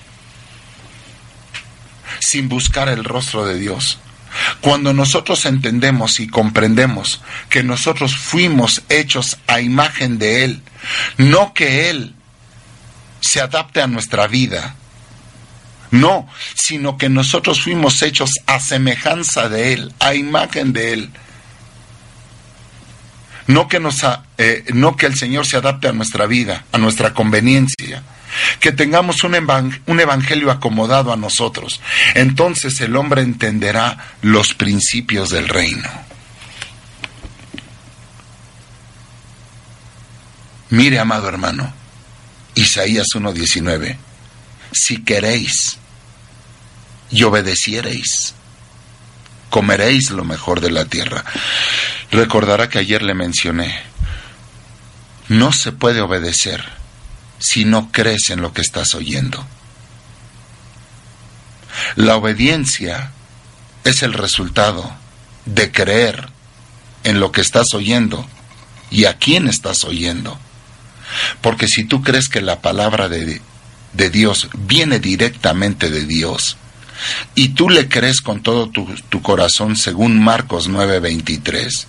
Sin 2.21 2.49
buscar 2.49 2.89
el 2.89 3.05
rostro 3.05 3.45
de 3.45 3.59
Dios. 3.59 3.99
Cuando 4.61 4.95
nosotros 4.95 5.45
entendemos 5.45 6.21
y 6.21 6.27
comprendemos 6.27 7.21
que 7.51 7.63
nosotros 7.63 8.17
fuimos 8.17 8.83
hechos 8.89 9.39
a 9.47 9.61
imagen 9.61 10.19
de 10.19 10.45
Él, 10.45 10.63
no 11.19 11.53
que 11.53 11.91
Él 11.91 12.15
se 13.23 13.41
adapte 13.41 13.81
a 13.81 13.87
nuestra 13.87 14.27
vida. 14.27 14.75
No, 15.91 16.29
sino 16.55 16.97
que 16.97 17.09
nosotros 17.09 17.63
fuimos 17.63 18.03
hechos 18.03 18.33
a 18.47 18.61
semejanza 18.61 19.49
de 19.49 19.73
Él, 19.73 19.93
a 20.01 20.15
imagen 20.15 20.73
de 20.73 20.93
Él. 20.93 21.11
No 23.47 23.69
que, 23.69 23.81
eh, 24.39 24.65
el 24.67 25.17
Señor 25.17 25.47
se 25.47 25.57
adapte 25.57 25.89
a 25.89 25.93
nuestra 25.93 26.27
vida, 26.27 26.65
a 26.73 26.79
nuestra 26.79 27.13
conveniencia, 27.13 28.03
que 28.61 28.73
tengamos 28.73 29.23
un 29.25 30.01
evangelio 30.01 30.51
acomodado 30.51 31.13
a 31.13 31.17
nosotros. 31.17 31.81
Entonces 32.15 32.81
el 32.81 32.97
hombre 32.97 33.23
entenderá 33.23 33.99
los 34.23 34.55
principios 34.55 35.29
del 35.29 35.49
reino. 35.49 35.89
Mire, 40.71 40.99
amado 40.99 41.29
hermano, 41.29 41.82
Isaías 42.55 43.07
1.19, 43.15 43.97
si 44.73 45.03
queréis 45.03 45.79
y 47.11 47.23
obedeciereis, 47.23 48.35
comeréis 49.51 50.11
lo 50.11 50.25
mejor 50.25 50.61
de 50.61 50.71
la 50.71 50.85
tierra. 50.85 51.25
Recordará 52.11 52.69
que 52.69 52.79
ayer 52.79 53.03
le 53.03 53.15
mencioné, 53.15 53.83
no 55.29 55.53
se 55.53 55.73
puede 55.73 56.01
obedecer 56.01 56.65
si 57.39 57.65
no 57.65 57.91
crees 57.91 58.31
en 58.31 58.41
lo 58.41 58.53
que 58.53 58.61
estás 58.61 58.95
oyendo. 58.95 59.45
La 61.97 62.17
obediencia 62.17 63.13
es 63.85 64.03
el 64.03 64.13
resultado 64.13 64.95
de 65.47 65.73
creer 65.73 66.29
en 67.05 67.19
lo 67.19 67.33
que 67.33 67.41
estás 67.41 67.75
oyendo 67.75 68.27
y 68.91 69.07
a 69.07 69.17
quién 69.19 69.49
estás 69.49 69.85
oyendo. 69.85 70.39
Porque 71.41 71.69
si 71.69 71.85
tú 71.85 72.03
crees 72.03 72.29
que 72.29 72.41
la 72.41 72.61
palabra 72.61 73.09
de, 73.09 73.41
de 73.93 74.11
Dios 74.11 74.49
viene 74.57 74.99
directamente 74.99 75.91
de 75.91 76.07
Dios, 76.07 76.57
y 77.35 77.51
tú 77.51 77.69
le 77.69 77.89
crees 77.89 78.21
con 78.21 78.43
todo 78.43 78.69
tu, 78.69 78.87
tu 79.09 79.23
corazón, 79.23 79.77
según 79.77 80.23
Marcos 80.23 80.69
9:23, 80.69 81.87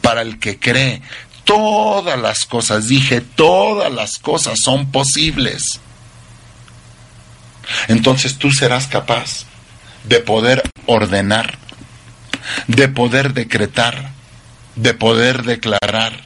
para 0.00 0.22
el 0.22 0.38
que 0.38 0.58
cree, 0.58 1.02
todas 1.44 2.18
las 2.18 2.44
cosas, 2.44 2.88
dije, 2.88 3.20
todas 3.20 3.92
las 3.92 4.18
cosas 4.18 4.60
son 4.60 4.90
posibles. 4.90 5.80
Entonces 7.88 8.36
tú 8.38 8.50
serás 8.50 8.86
capaz 8.86 9.44
de 10.04 10.20
poder 10.20 10.62
ordenar, 10.86 11.58
de 12.66 12.88
poder 12.88 13.32
decretar, 13.32 14.10
de 14.76 14.94
poder 14.94 15.42
declarar, 15.44 16.25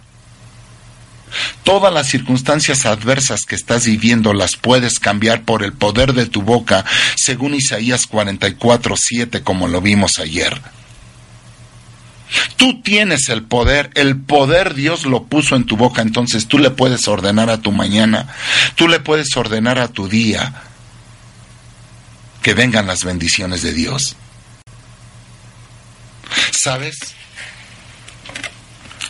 Todas 1.62 1.92
las 1.92 2.08
circunstancias 2.08 2.86
adversas 2.86 3.42
que 3.46 3.54
estás 3.54 3.86
viviendo 3.86 4.32
las 4.32 4.56
puedes 4.56 4.98
cambiar 4.98 5.42
por 5.42 5.62
el 5.62 5.72
poder 5.72 6.12
de 6.12 6.26
tu 6.26 6.42
boca, 6.42 6.84
según 7.16 7.54
Isaías 7.54 8.06
44, 8.06 8.96
7, 8.96 9.42
como 9.42 9.68
lo 9.68 9.80
vimos 9.80 10.18
ayer. 10.18 10.60
Tú 12.56 12.80
tienes 12.82 13.28
el 13.28 13.42
poder, 13.42 13.90
el 13.94 14.16
poder 14.16 14.74
Dios 14.74 15.04
lo 15.04 15.24
puso 15.24 15.56
en 15.56 15.64
tu 15.64 15.76
boca, 15.76 16.02
entonces 16.02 16.46
tú 16.46 16.58
le 16.58 16.70
puedes 16.70 17.08
ordenar 17.08 17.50
a 17.50 17.60
tu 17.60 17.72
mañana, 17.72 18.28
tú 18.76 18.86
le 18.86 19.00
puedes 19.00 19.36
ordenar 19.36 19.78
a 19.78 19.88
tu 19.88 20.08
día 20.08 20.62
que 22.42 22.54
vengan 22.54 22.86
las 22.86 23.04
bendiciones 23.04 23.62
de 23.62 23.72
Dios. 23.72 24.16
¿Sabes 26.52 26.96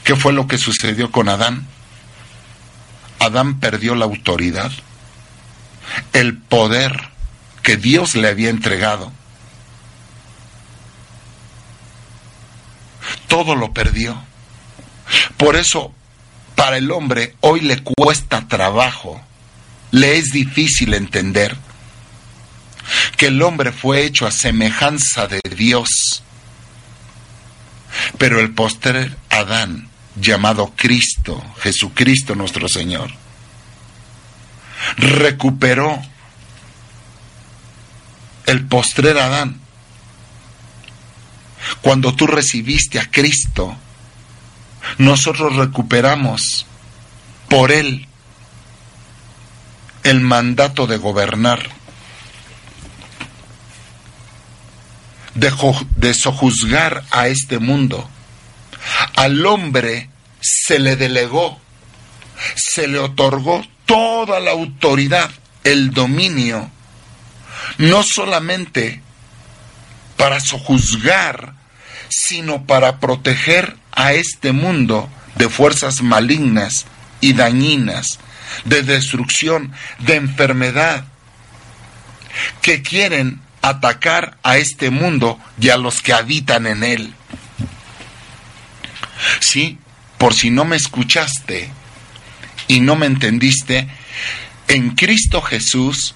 qué 0.05 0.17
fue 0.17 0.33
lo 0.33 0.47
que 0.47 0.59
sucedió 0.59 1.11
con 1.11 1.29
Adán? 1.29 1.67
Adán 3.21 3.61
perdió 3.61 3.95
la 3.95 4.07
autoridad, 4.07 4.73
el 6.13 6.37
poder 6.39 7.11
que 7.63 7.77
Dios 7.77 8.17
le 8.17 8.29
había 8.29 8.51
entregado. 8.51 9.13
Todo 13.29 13.55
lo 13.55 13.73
perdió. 13.73 14.21
Por 15.37 15.57
eso, 15.57 15.93
para 16.55 16.79
el 16.79 16.91
hombre 16.91 17.37
hoy 17.41 17.61
le 17.61 17.83
cuesta 17.83 18.49
trabajo, 18.49 19.21
le 19.91 20.17
es 20.17 20.33
difícil 20.33 20.95
entender 20.95 21.57
que 23.17 23.27
el 23.27 23.43
hombre 23.43 23.73
fue 23.73 24.05
hecho 24.05 24.27
a 24.27 24.31
semejanza 24.31 25.27
de 25.27 25.41
Dios. 25.57 26.23
Pero 28.19 28.41
el 28.41 28.55
postrer 28.55 29.17
Adán, 29.29 29.91
llamado 30.21 30.73
Cristo, 30.77 31.43
Jesucristo 31.61 32.35
nuestro 32.35 32.69
Señor, 32.69 33.11
recuperó 34.97 36.01
el 38.47 38.67
postrer 38.67 39.19
Adán. 39.19 39.61
Cuando 41.83 42.15
tú 42.15 42.27
recibiste 42.27 42.99
a 42.99 43.11
Cristo, 43.11 43.77
nosotros 44.99 45.57
recuperamos 45.57 46.67
por 47.49 47.71
Él 47.71 48.07
el 50.03 50.21
mandato 50.21 50.87
de 50.87 50.97
gobernar, 50.97 51.69
de, 55.35 55.53
de 55.97 56.15
sojuzgar 56.15 57.05
a 57.11 57.29
este 57.29 57.59
mundo. 57.59 58.09
Al 59.17 59.45
hombre 59.47 60.09
se 60.41 60.79
le 60.79 60.97
delegó, 60.97 61.61
se 62.55 62.89
le 62.89 62.99
otorgó 62.99 63.65
toda 63.87 64.41
la 64.41 64.53
autoridad, 64.53 65.31
el 65.65 65.91
dominio, 65.93 66.71
no 67.79 68.03
solamente 68.03 69.03
para 70.17 70.41
sojuzgar, 70.41 71.55
sino 72.09 72.67
para 72.67 72.99
proteger 72.99 73.77
a 73.93 74.13
este 74.13 74.53
mundo 74.53 75.09
de 75.37 75.49
fuerzas 75.49 76.03
malignas 76.03 76.87
y 77.21 77.33
dañinas, 77.33 78.19
de 78.65 78.83
destrucción, 78.83 79.73
de 79.99 80.17
enfermedad, 80.17 81.05
que 82.63 82.83
quieren 82.83 83.41
atacar 83.63 84.39
a 84.43 84.57
este 84.57 84.91
mundo 84.91 85.39
y 85.61 85.71
a 85.71 85.77
los 85.77 86.03
que 86.03 86.13
habitan 86.13 86.67
en 86.67 86.85
él. 86.85 87.15
Sí, 89.41 89.79
por 90.19 90.35
si 90.35 90.51
no 90.51 90.65
me 90.65 90.77
escuchaste 90.77 91.71
y 92.69 92.81
no 92.81 92.97
me 92.97 93.07
entendiste, 93.07 93.89
en 94.69 94.91
Cristo 94.91 95.43
Jesús 95.43 96.15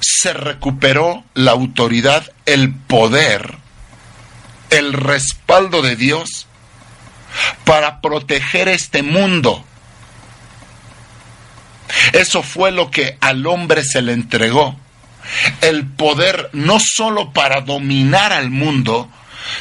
se 0.00 0.32
recuperó 0.32 1.24
la 1.34 1.52
autoridad, 1.52 2.30
el 2.46 2.74
poder, 2.74 3.56
el 4.70 4.92
respaldo 4.92 5.82
de 5.82 5.96
Dios 5.96 6.46
para 7.64 8.00
proteger 8.00 8.68
este 8.68 9.02
mundo. 9.02 9.64
Eso 12.12 12.42
fue 12.42 12.70
lo 12.70 12.90
que 12.90 13.16
al 13.20 13.46
hombre 13.46 13.84
se 13.84 14.02
le 14.02 14.12
entregó. 14.12 14.76
El 15.60 15.86
poder 15.86 16.50
no 16.52 16.80
solo 16.80 17.32
para 17.32 17.60
dominar 17.60 18.32
al 18.32 18.50
mundo, 18.50 19.08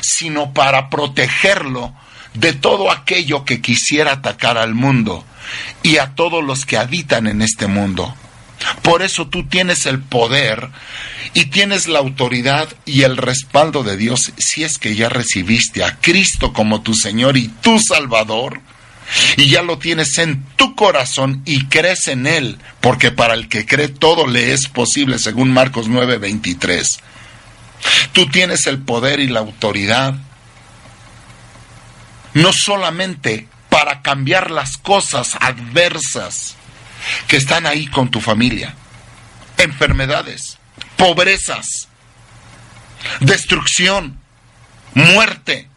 sino 0.01 0.53
para 0.53 0.89
protegerlo 0.89 1.93
de 2.33 2.53
todo 2.53 2.91
aquello 2.91 3.45
que 3.45 3.61
quisiera 3.61 4.13
atacar 4.13 4.57
al 4.57 4.75
mundo 4.75 5.25
y 5.83 5.97
a 5.97 6.15
todos 6.15 6.43
los 6.43 6.65
que 6.65 6.77
habitan 6.77 7.27
en 7.27 7.41
este 7.41 7.67
mundo. 7.67 8.13
Por 8.81 9.01
eso 9.01 9.27
tú 9.27 9.47
tienes 9.47 9.85
el 9.85 9.99
poder 10.01 10.69
y 11.33 11.45
tienes 11.45 11.87
la 11.87 11.99
autoridad 11.99 12.67
y 12.85 13.03
el 13.03 13.17
respaldo 13.17 13.83
de 13.83 13.97
Dios 13.97 14.33
si 14.37 14.63
es 14.63 14.77
que 14.77 14.95
ya 14.95 15.09
recibiste 15.09 15.83
a 15.83 15.97
Cristo 15.97 16.51
como 16.53 16.81
tu 16.81 16.93
Señor 16.93 17.37
y 17.37 17.47
tu 17.47 17.79
Salvador 17.79 18.61
y 19.37 19.47
ya 19.47 19.61
lo 19.61 19.79
tienes 19.79 20.17
en 20.17 20.43
tu 20.55 20.75
corazón 20.75 21.41
y 21.45 21.65
crees 21.65 22.07
en 22.07 22.27
Él, 22.27 22.57
porque 22.79 23.11
para 23.11 23.33
el 23.33 23.47
que 23.47 23.65
cree 23.65 23.87
todo 23.87 24.27
le 24.27 24.53
es 24.53 24.67
posible, 24.67 25.19
según 25.19 25.51
Marcos 25.51 25.89
9:23. 25.89 26.99
Tú 28.13 28.27
tienes 28.29 28.67
el 28.67 28.79
poder 28.79 29.19
y 29.19 29.27
la 29.27 29.39
autoridad, 29.39 30.15
no 32.33 32.53
solamente 32.53 33.47
para 33.69 34.01
cambiar 34.01 34.51
las 34.51 34.77
cosas 34.77 35.35
adversas 35.39 36.55
que 37.27 37.37
están 37.37 37.65
ahí 37.65 37.87
con 37.87 38.09
tu 38.09 38.19
familia, 38.19 38.75
enfermedades, 39.57 40.57
pobrezas, 40.97 41.87
destrucción, 43.19 44.19
muerte. 44.93 45.67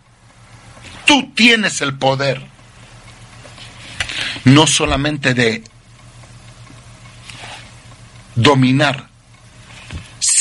Tú 1.05 1.33
tienes 1.35 1.81
el 1.81 1.97
poder 1.97 2.53
no 4.45 4.67
solamente 4.67 5.35
de 5.35 5.63
dominar, 8.35 9.09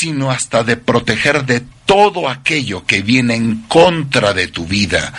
sino 0.02 0.32
hasta 0.32 0.64
de 0.64 0.76
proteger 0.76 1.46
de 1.46 1.62
todo 1.86 2.28
aquello 2.28 2.84
que 2.84 3.02
viene 3.02 3.36
en 3.36 3.62
contra 3.68 4.34
de 4.34 4.48
tu 4.48 4.66
vida, 4.66 5.12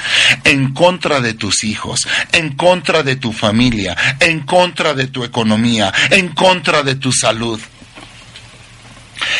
en 0.43 0.73
contra 0.73 1.21
de 1.21 1.33
tus 1.33 1.63
hijos, 1.63 2.05
en 2.33 2.57
contra 2.57 3.01
de 3.01 3.15
tu 3.15 3.31
familia, 3.31 3.95
en 4.19 4.41
contra 4.41 4.93
de 4.93 5.07
tu 5.07 5.23
economía, 5.23 5.93
en 6.09 6.27
contra 6.35 6.83
de 6.83 6.95
tu 6.95 7.13
salud. 7.13 7.61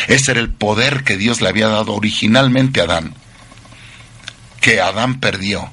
Ese 0.08 0.30
era 0.30 0.40
el 0.40 0.48
poder 0.48 1.04
que 1.04 1.18
Dios 1.18 1.42
le 1.42 1.50
había 1.50 1.68
dado 1.68 1.92
originalmente 1.92 2.80
a 2.80 2.84
Adán, 2.84 3.14
que 4.62 4.80
Adán 4.80 5.20
perdió 5.20 5.70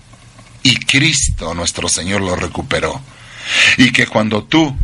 y 0.64 0.76
Cristo 0.76 1.54
nuestro 1.54 1.88
Señor 1.88 2.20
lo 2.20 2.36
recuperó. 2.36 3.02
Y 3.78 3.94
que 3.94 4.06
cuando 4.06 4.44
tú 4.44 4.76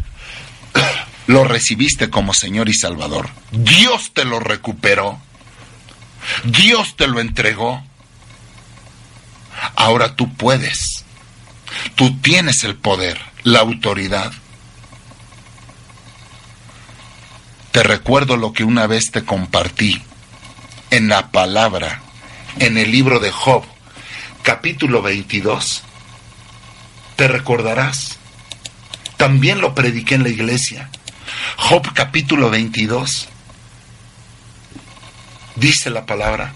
lo 1.27 1.43
recibiste 1.43 2.09
como 2.09 2.33
Señor 2.33 2.69
y 2.69 2.73
Salvador, 2.73 3.29
Dios 3.51 4.11
te 4.13 4.25
lo 4.25 4.39
recuperó, 4.39 5.19
Dios 6.45 6.95
te 6.95 7.07
lo 7.07 7.19
entregó. 7.19 7.83
Ahora 9.75 10.15
tú 10.15 10.33
puedes, 10.33 11.03
tú 11.95 12.17
tienes 12.21 12.63
el 12.63 12.75
poder, 12.75 13.19
la 13.43 13.59
autoridad. 13.59 14.31
Te 17.71 17.83
recuerdo 17.83 18.37
lo 18.37 18.53
que 18.53 18.63
una 18.63 18.87
vez 18.87 19.11
te 19.11 19.23
compartí 19.23 20.01
en 20.89 21.09
la 21.09 21.31
palabra, 21.31 22.01
en 22.59 22.77
el 22.77 22.91
libro 22.91 23.19
de 23.19 23.31
Job, 23.31 23.63
capítulo 24.43 25.01
22. 25.01 25.83
Te 27.15 27.27
recordarás. 27.27 28.17
También 29.17 29.59
lo 29.61 29.73
prediqué 29.73 30.15
en 30.15 30.23
la 30.23 30.29
iglesia. 30.29 30.89
Job 31.55 31.93
capítulo 31.93 32.49
22. 32.49 33.29
Dice 35.55 35.89
la 35.89 36.05
palabra, 36.05 36.53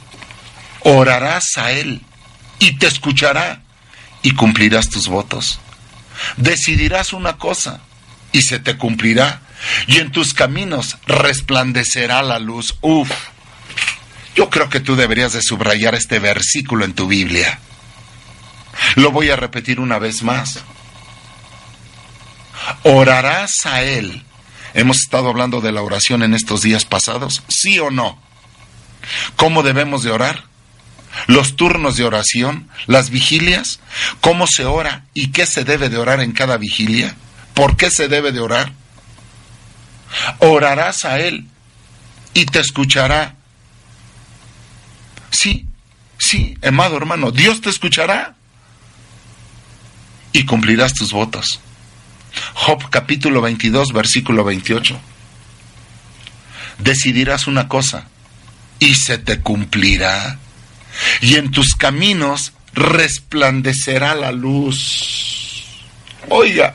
orarás 0.82 1.58
a 1.58 1.72
Él 1.72 2.02
y 2.60 2.74
te 2.78 2.88
escuchará 2.88 3.62
y 4.22 4.34
cumplirás 4.34 4.90
tus 4.90 5.08
votos. 5.08 5.60
Decidirás 6.38 7.14
una 7.14 7.38
cosa 7.38 7.82
y 8.32 8.44
se 8.44 8.60
te 8.60 8.78
cumplirá 8.78 9.42
y 9.88 9.98
en 9.98 10.12
tus 10.12 10.34
caminos 10.34 10.98
resplandecerá 11.08 12.22
la 12.22 12.38
luz. 12.38 12.76
Uf, 12.82 13.10
yo 14.36 14.50
creo 14.50 14.70
que 14.70 14.80
tú 14.80 14.96
deberías 14.96 15.34
de 15.34 15.42
subrayar 15.42 15.96
este 15.96 16.20
versículo 16.20 16.86
en 16.86 16.94
tu 16.94 17.08
Biblia. 17.08 17.60
Lo 18.96 19.12
voy 19.12 19.30
a 19.30 19.36
repetir 19.36 19.80
una 19.80 19.98
vez 19.98 20.22
más 20.22 20.60
orarás 22.84 23.66
a 23.66 23.84
Él. 23.84 24.24
Hemos 24.74 24.98
estado 24.98 25.30
hablando 25.30 25.62
de 25.62 25.72
la 25.72 25.82
oración 25.82 26.24
en 26.24 26.34
estos 26.34 26.62
días 26.62 26.86
pasados, 26.86 27.44
¿sí 27.48 27.80
o 27.80 27.92
no? 27.92 28.20
¿Cómo 29.36 29.64
debemos 29.64 30.04
de 30.04 30.12
orar? 30.12 30.46
Los 31.28 31.58
turnos 31.58 31.98
de 31.98 32.06
oración, 32.06 32.70
las 32.88 33.10
vigilias, 33.10 33.80
cómo 34.22 34.48
se 34.48 34.66
ora 34.66 35.06
y 35.14 35.32
qué 35.32 35.46
se 35.46 35.66
debe 35.66 35.90
de 35.90 35.98
orar 35.98 36.22
en 36.22 36.32
cada 36.32 36.58
vigilia, 36.58 37.16
por 37.54 37.76
qué 37.76 37.92
se 37.92 38.08
debe 38.08 38.32
de 38.32 38.40
orar. 38.40 38.72
Orarás 40.40 41.04
a 41.04 41.20
Él 41.20 41.48
y 42.34 42.46
te 42.46 42.60
escuchará. 42.60 43.36
Sí, 45.32 45.66
sí, 46.18 46.58
amado 46.64 46.96
hermano, 46.96 47.32
Dios 47.32 47.60
te 47.62 47.70
escuchará 47.70 48.36
y 50.32 50.46
cumplirás 50.46 50.94
tus 50.94 51.12
votos. 51.12 51.60
Job 52.54 52.90
capítulo 52.90 53.42
22, 53.42 53.94
versículo 53.94 54.44
28. 54.44 55.00
Decidirás 56.80 57.48
una 57.48 57.68
cosa 57.68 58.08
y 58.80 58.96
se 58.96 59.18
te 59.18 59.40
cumplirá. 59.40 60.40
Y 61.22 61.36
en 61.36 61.52
tus 61.52 61.76
caminos 61.76 62.54
resplandecerá 62.74 64.16
la 64.16 64.32
luz. 64.32 65.66
Oiga, 66.30 66.74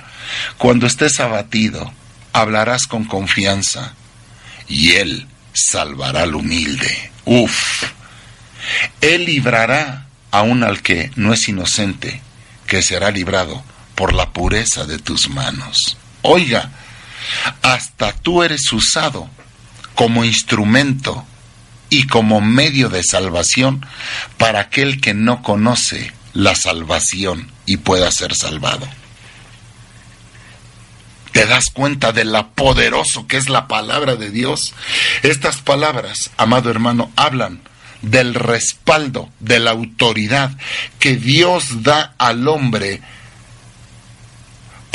Cuando 0.58 0.86
estés 0.86 1.20
abatido, 1.20 1.92
hablarás 2.32 2.86
con 2.86 3.04
confianza 3.04 3.94
y 4.68 4.92
Él 4.92 5.26
salvará 5.52 6.22
al 6.22 6.34
humilde. 6.34 7.10
Uf. 7.24 7.84
Él 9.00 9.24
librará 9.24 10.06
aún 10.30 10.64
al 10.64 10.82
que 10.82 11.10
no 11.16 11.32
es 11.32 11.48
inocente, 11.48 12.20
que 12.66 12.82
será 12.82 13.10
librado 13.10 13.62
por 13.96 14.14
la 14.14 14.32
pureza 14.32 14.84
de 14.84 14.98
tus 14.98 15.28
manos. 15.28 15.96
Oiga, 16.22 16.70
hasta 17.62 18.12
tú 18.12 18.44
eres 18.44 18.72
usado 18.72 19.28
como 19.96 20.24
instrumento 20.24 21.26
y 21.90 22.06
como 22.06 22.40
medio 22.40 22.88
de 22.88 23.02
salvación 23.02 23.84
para 24.38 24.60
aquel 24.60 25.00
que 25.00 25.14
no 25.14 25.42
conoce 25.42 26.12
la 26.34 26.54
salvación 26.54 27.50
y 27.64 27.78
pueda 27.78 28.10
ser 28.10 28.34
salvado. 28.34 28.86
¿Te 31.32 31.46
das 31.46 31.66
cuenta 31.72 32.12
de 32.12 32.24
la 32.24 32.48
poderoso 32.48 33.26
que 33.26 33.36
es 33.36 33.48
la 33.48 33.68
palabra 33.68 34.16
de 34.16 34.30
Dios? 34.30 34.74
Estas 35.22 35.58
palabras, 35.58 36.30
amado 36.36 36.70
hermano, 36.70 37.10
hablan 37.16 37.60
del 38.02 38.34
respaldo, 38.34 39.30
de 39.40 39.58
la 39.58 39.72
autoridad 39.72 40.50
que 40.98 41.16
Dios 41.16 41.82
da 41.82 42.14
al 42.18 42.48
hombre 42.48 43.02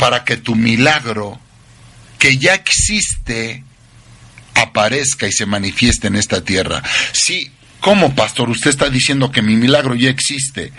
para 0.02 0.24
que 0.24 0.36
tu 0.36 0.56
milagro, 0.56 1.38
que 2.18 2.36
ya 2.36 2.54
existe, 2.54 3.62
aparezca 4.56 5.28
y 5.28 5.32
se 5.32 5.46
manifieste 5.46 6.08
en 6.08 6.16
esta 6.16 6.42
tierra. 6.42 6.82
Sí, 7.12 7.52
¿cómo, 7.78 8.12
pastor? 8.12 8.50
Usted 8.50 8.70
está 8.70 8.90
diciendo 8.90 9.30
que 9.30 9.42
mi 9.42 9.54
milagro 9.54 9.94
ya 9.94 10.10
existe 10.10 10.72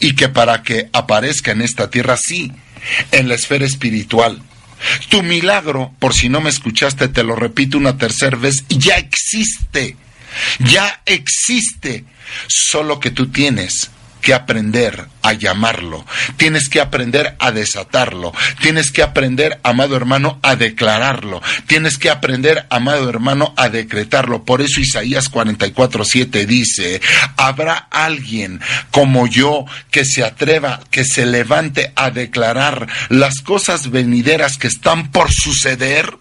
y 0.00 0.16
que 0.16 0.28
para 0.28 0.64
que 0.64 0.90
aparezca 0.92 1.52
en 1.52 1.62
esta 1.62 1.88
tierra, 1.88 2.16
sí, 2.16 2.50
en 3.12 3.28
la 3.28 3.36
esfera 3.36 3.64
espiritual. 3.64 4.42
Tu 5.08 5.22
milagro, 5.22 5.94
por 6.00 6.12
si 6.12 6.28
no 6.28 6.40
me 6.40 6.50
escuchaste, 6.50 7.06
te 7.06 7.22
lo 7.22 7.36
repito 7.36 7.78
una 7.78 7.96
tercera 7.96 8.36
vez, 8.36 8.64
ya 8.68 8.96
existe, 8.96 9.94
ya 10.58 11.00
existe, 11.06 12.04
solo 12.48 12.98
que 12.98 13.12
tú 13.12 13.28
tienes 13.28 13.92
que 14.20 14.34
aprender 14.34 15.06
a 15.22 15.32
llamarlo, 15.32 16.04
tienes 16.36 16.68
que 16.68 16.80
aprender 16.80 17.36
a 17.38 17.52
desatarlo, 17.52 18.32
tienes 18.60 18.90
que 18.90 19.02
aprender, 19.02 19.60
amado 19.62 19.96
hermano, 19.96 20.38
a 20.42 20.56
declararlo, 20.56 21.42
tienes 21.66 21.98
que 21.98 22.10
aprender, 22.10 22.66
amado 22.70 23.08
hermano, 23.08 23.54
a 23.56 23.68
decretarlo. 23.68 24.44
Por 24.44 24.60
eso 24.62 24.80
Isaías 24.80 25.30
44:7 25.30 26.46
dice, 26.46 27.00
habrá 27.36 27.88
alguien 27.90 28.60
como 28.90 29.26
yo 29.26 29.64
que 29.90 30.04
se 30.04 30.24
atreva, 30.24 30.80
que 30.90 31.04
se 31.04 31.26
levante 31.26 31.92
a 31.96 32.10
declarar 32.10 32.86
las 33.08 33.40
cosas 33.40 33.90
venideras 33.90 34.58
que 34.58 34.68
están 34.68 35.10
por 35.10 35.30
suceder. 35.32 36.16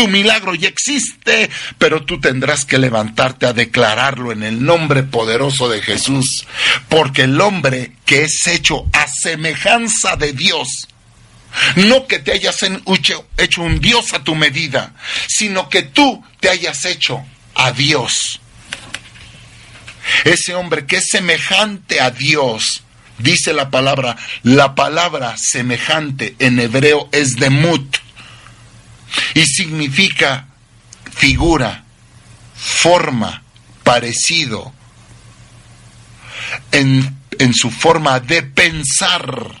Tu 0.00 0.08
milagro 0.08 0.54
ya 0.54 0.68
existe, 0.68 1.50
pero 1.76 2.06
tú 2.06 2.18
tendrás 2.18 2.64
que 2.64 2.78
levantarte 2.78 3.44
a 3.44 3.52
declararlo 3.52 4.32
en 4.32 4.42
el 4.42 4.64
nombre 4.64 5.02
poderoso 5.02 5.68
de 5.68 5.82
Jesús, 5.82 6.46
porque 6.88 7.24
el 7.24 7.38
hombre 7.38 7.92
que 8.06 8.22
es 8.22 8.46
hecho 8.46 8.86
a 8.94 9.06
semejanza 9.06 10.16
de 10.16 10.32
Dios, 10.32 10.88
no 11.76 12.06
que 12.06 12.18
te 12.18 12.32
hayas 12.32 12.62
hecho, 12.62 13.26
un 13.58 13.78
Dios 13.78 14.14
a 14.14 14.24
tu 14.24 14.34
medida, 14.34 14.94
sino 15.28 15.68
que 15.68 15.82
tú 15.82 16.24
te 16.40 16.48
hayas 16.48 16.86
hecho 16.86 17.22
a 17.54 17.72
Dios. 17.72 18.40
Ese 20.24 20.54
hombre 20.54 20.86
que 20.86 20.96
es 20.96 21.10
semejante 21.10 22.00
a 22.00 22.10
Dios, 22.10 22.84
dice 23.18 23.52
la 23.52 23.68
palabra, 23.68 24.16
la 24.44 24.74
palabra 24.74 25.36
semejante 25.36 26.36
en 26.38 26.58
hebreo 26.58 27.10
es 27.12 27.36
demut 27.36 27.98
y 29.34 29.46
significa 29.46 30.46
figura, 31.12 31.84
forma, 32.54 33.42
parecido, 33.82 34.72
en, 36.72 37.16
en 37.38 37.54
su 37.54 37.70
forma 37.70 38.20
de 38.20 38.42
pensar. 38.42 39.60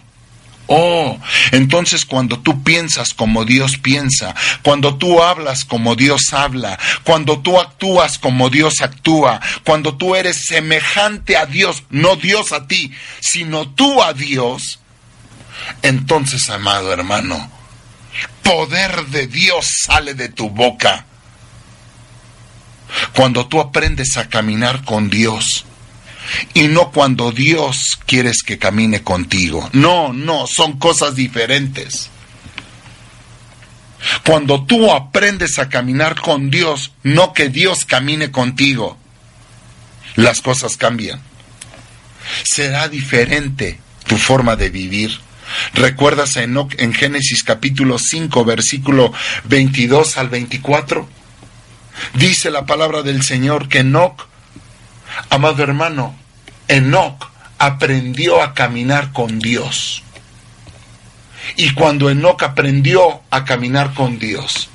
Oh, 0.72 1.18
entonces 1.50 2.06
cuando 2.06 2.38
tú 2.38 2.62
piensas 2.62 3.12
como 3.12 3.44
Dios 3.44 3.76
piensa, 3.78 4.36
cuando 4.62 4.96
tú 4.98 5.20
hablas 5.20 5.64
como 5.64 5.96
Dios 5.96 6.32
habla, 6.32 6.78
cuando 7.02 7.40
tú 7.40 7.58
actúas 7.58 8.20
como 8.20 8.50
Dios 8.50 8.74
actúa, 8.80 9.40
cuando 9.64 9.96
tú 9.96 10.14
eres 10.14 10.46
semejante 10.46 11.36
a 11.36 11.46
Dios, 11.46 11.82
no 11.90 12.14
Dios 12.14 12.52
a 12.52 12.68
ti, 12.68 12.92
sino 13.18 13.68
tú 13.70 14.00
a 14.00 14.12
Dios, 14.12 14.78
entonces, 15.82 16.48
amado 16.50 16.92
hermano, 16.92 17.50
poder 18.50 19.06
de 19.06 19.28
Dios 19.28 19.64
sale 19.84 20.14
de 20.14 20.28
tu 20.28 20.50
boca. 20.50 21.06
Cuando 23.14 23.46
tú 23.46 23.60
aprendes 23.60 24.16
a 24.16 24.28
caminar 24.28 24.84
con 24.84 25.08
Dios 25.08 25.64
y 26.52 26.62
no 26.66 26.90
cuando 26.90 27.30
Dios 27.30 28.00
quieres 28.06 28.42
que 28.42 28.58
camine 28.58 29.04
contigo. 29.04 29.70
No, 29.72 30.12
no, 30.12 30.48
son 30.48 30.80
cosas 30.80 31.14
diferentes. 31.14 32.10
Cuando 34.26 34.64
tú 34.64 34.90
aprendes 34.90 35.60
a 35.60 35.68
caminar 35.68 36.20
con 36.20 36.50
Dios, 36.50 36.90
no 37.04 37.32
que 37.32 37.50
Dios 37.50 37.84
camine 37.84 38.32
contigo, 38.32 38.98
las 40.16 40.40
cosas 40.40 40.76
cambian. 40.76 41.20
Será 42.42 42.88
diferente 42.88 43.78
tu 44.08 44.16
forma 44.16 44.56
de 44.56 44.70
vivir 44.70 45.20
¿Recuerdas 45.74 46.36
a 46.36 46.42
Enoch 46.42 46.74
en 46.78 46.92
Génesis 46.92 47.44
capítulo 47.44 47.98
5, 47.98 48.44
versículo 48.44 49.12
22 49.44 50.18
al 50.18 50.28
24? 50.28 51.08
Dice 52.14 52.50
la 52.50 52.66
palabra 52.66 53.02
del 53.02 53.22
Señor 53.22 53.68
que 53.68 53.78
Enoch, 53.80 54.26
amado 55.28 55.62
hermano, 55.62 56.16
Enoch 56.68 57.30
aprendió 57.58 58.42
a 58.42 58.54
caminar 58.54 59.12
con 59.12 59.38
Dios. 59.38 60.02
Y 61.56 61.74
cuando 61.74 62.10
Enoch 62.10 62.42
aprendió 62.42 63.22
a 63.30 63.44
caminar 63.44 63.94
con 63.94 64.18
Dios, 64.18 64.68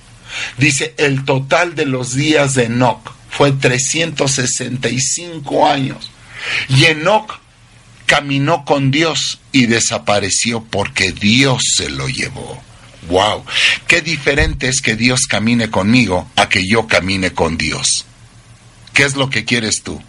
dice, 0.58 0.94
el 0.98 1.26
total 1.26 1.76
de 1.76 1.86
los 1.86 2.14
días 2.14 2.56
de 2.56 2.66
Enoch 2.66 3.12
fue 3.30 3.52
365 3.52 5.68
años. 5.68 6.12
Y 6.70 6.86
Enoch 6.86 7.40
caminó 8.06 8.66
con 8.66 8.92
Dios 8.92 9.40
y 9.52 9.66
desapareció 9.66 10.64
porque 10.64 11.12
Dios 11.12 11.64
se 11.76 11.90
lo 11.90 12.08
llevó. 12.08 12.62
Wow, 13.08 13.46
qué 13.88 14.02
diferente 14.02 14.68
es 14.68 14.82
que 14.82 14.96
Dios 14.96 15.22
camine 15.28 15.70
conmigo 15.70 16.30
a 16.36 16.50
que 16.50 16.68
yo 16.68 16.88
camine 16.88 17.34
con 17.34 17.58
Dios. 17.58 18.06
¿Qué 18.94 19.04
es 19.04 19.16
lo 19.16 19.30
que 19.30 19.46
quieres 19.46 19.84
tú? 19.84 20.02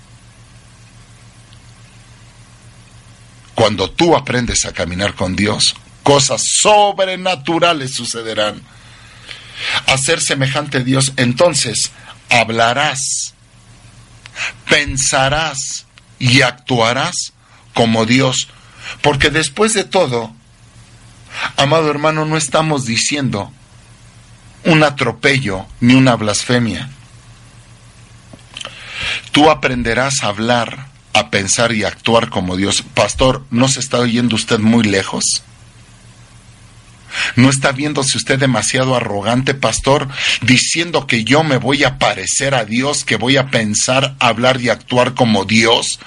Cuando 3.54 3.90
tú 3.90 4.16
aprendes 4.16 4.64
a 4.64 4.72
caminar 4.72 5.14
con 5.14 5.34
Dios, 5.34 5.74
cosas 6.02 6.42
sobrenaturales 6.44 7.94
sucederán. 7.94 8.62
A 9.86 9.96
ser 9.98 10.20
semejante 10.20 10.84
Dios, 10.84 11.12
entonces 11.16 11.90
hablarás, 12.28 13.34
pensarás 14.68 15.86
y 16.18 16.42
actuarás 16.42 17.32
como 17.76 18.06
Dios. 18.06 18.48
Porque 19.02 19.28
después 19.28 19.74
de 19.74 19.84
todo, 19.84 20.32
amado 21.58 21.90
hermano, 21.90 22.24
no 22.24 22.38
estamos 22.38 22.86
diciendo 22.86 23.52
un 24.64 24.82
atropello 24.82 25.66
ni 25.80 25.94
una 25.94 26.16
blasfemia. 26.16 26.88
Tú 29.30 29.50
aprenderás 29.50 30.24
a 30.24 30.28
hablar, 30.28 30.86
a 31.12 31.28
pensar 31.28 31.72
y 31.72 31.84
a 31.84 31.88
actuar 31.88 32.30
como 32.30 32.56
Dios. 32.56 32.82
Pastor, 32.94 33.44
¿no 33.50 33.68
se 33.68 33.80
está 33.80 33.98
oyendo 33.98 34.36
usted 34.36 34.58
muy 34.58 34.82
lejos? 34.82 35.42
¿No 37.34 37.50
está 37.50 37.72
viéndose 37.72 38.16
usted 38.16 38.38
demasiado 38.38 38.96
arrogante, 38.96 39.52
pastor, 39.52 40.08
diciendo 40.40 41.06
que 41.06 41.24
yo 41.24 41.44
me 41.44 41.58
voy 41.58 41.84
a 41.84 41.98
parecer 41.98 42.54
a 42.54 42.64
Dios, 42.64 43.04
que 43.04 43.16
voy 43.16 43.36
a 43.36 43.50
pensar, 43.50 44.16
hablar 44.18 44.62
y 44.62 44.70
actuar 44.70 45.12
como 45.12 45.44
Dios? 45.44 45.98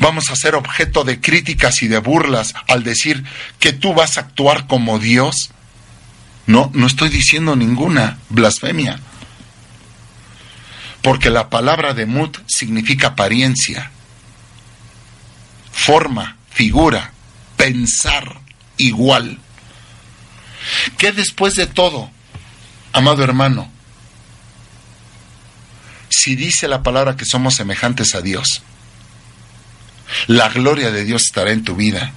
Vamos 0.00 0.30
a 0.30 0.36
ser 0.36 0.54
objeto 0.54 1.04
de 1.04 1.20
críticas 1.20 1.82
y 1.82 1.88
de 1.88 1.98
burlas 1.98 2.54
al 2.66 2.82
decir 2.82 3.22
que 3.60 3.72
tú 3.72 3.94
vas 3.94 4.16
a 4.16 4.22
actuar 4.22 4.66
como 4.66 4.98
Dios. 4.98 5.50
No, 6.46 6.70
no 6.74 6.86
estoy 6.86 7.10
diciendo 7.10 7.54
ninguna 7.54 8.18
blasfemia. 8.30 8.98
Porque 11.02 11.30
la 11.30 11.48
palabra 11.48 11.94
de 11.94 12.06
mut 12.06 12.38
significa 12.46 13.08
apariencia, 13.08 13.90
forma, 15.70 16.36
figura, 16.50 17.12
pensar 17.56 18.40
igual. 18.76 19.38
Que 20.98 21.12
después 21.12 21.54
de 21.54 21.66
todo, 21.66 22.10
amado 22.92 23.22
hermano, 23.22 23.70
si 26.10 26.36
dice 26.36 26.68
la 26.68 26.82
palabra 26.82 27.16
que 27.16 27.24
somos 27.24 27.54
semejantes 27.54 28.14
a 28.14 28.20
Dios, 28.20 28.62
la 30.26 30.48
gloria 30.48 30.90
de 30.90 31.04
Dios 31.04 31.24
estará 31.24 31.52
en 31.52 31.64
tu 31.64 31.76
vida. 31.76 32.12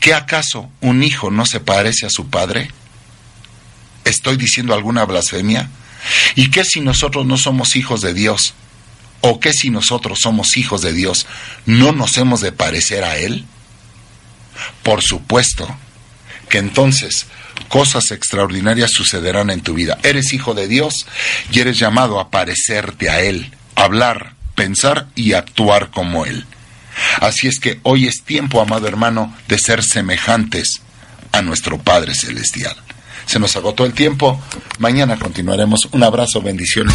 ¿Qué 0.00 0.14
acaso 0.14 0.70
un 0.80 1.02
hijo 1.02 1.30
no 1.30 1.46
se 1.46 1.60
parece 1.60 2.06
a 2.06 2.10
su 2.10 2.28
padre? 2.28 2.70
¿Estoy 4.04 4.36
diciendo 4.36 4.74
alguna 4.74 5.04
blasfemia? 5.04 5.70
¿Y 6.34 6.50
qué 6.50 6.64
si 6.64 6.80
nosotros 6.80 7.26
no 7.26 7.36
somos 7.36 7.76
hijos 7.76 8.00
de 8.00 8.14
Dios? 8.14 8.54
¿O 9.20 9.40
qué 9.40 9.52
si 9.52 9.70
nosotros 9.70 10.18
somos 10.22 10.56
hijos 10.56 10.82
de 10.82 10.92
Dios? 10.92 11.26
¿No 11.64 11.92
nos 11.92 12.18
hemos 12.18 12.40
de 12.40 12.52
parecer 12.52 13.04
a 13.04 13.16
Él? 13.16 13.46
Por 14.82 15.02
supuesto 15.02 15.66
que 16.48 16.58
entonces 16.58 17.26
cosas 17.68 18.10
extraordinarias 18.10 18.90
sucederán 18.92 19.48
en 19.50 19.62
tu 19.62 19.74
vida. 19.74 19.98
Eres 20.02 20.32
hijo 20.34 20.52
de 20.52 20.68
Dios 20.68 21.06
y 21.50 21.60
eres 21.60 21.78
llamado 21.78 22.20
a 22.20 22.30
parecerte 22.30 23.08
a 23.08 23.22
Él, 23.22 23.50
hablar, 23.74 24.34
pensar 24.54 25.06
y 25.14 25.32
actuar 25.32 25.90
como 25.90 26.26
Él. 26.26 26.44
Así 27.20 27.48
es 27.48 27.58
que 27.60 27.80
hoy 27.82 28.06
es 28.06 28.22
tiempo, 28.22 28.60
amado 28.60 28.86
hermano, 28.86 29.34
de 29.48 29.58
ser 29.58 29.82
semejantes 29.82 30.82
a 31.32 31.42
nuestro 31.42 31.78
Padre 31.78 32.14
Celestial. 32.14 32.76
Se 33.26 33.38
nos 33.38 33.56
agotó 33.56 33.84
el 33.84 33.92
tiempo. 33.92 34.40
Mañana 34.78 35.18
continuaremos. 35.18 35.88
Un 35.92 36.02
abrazo, 36.02 36.42
bendiciones. 36.42 36.94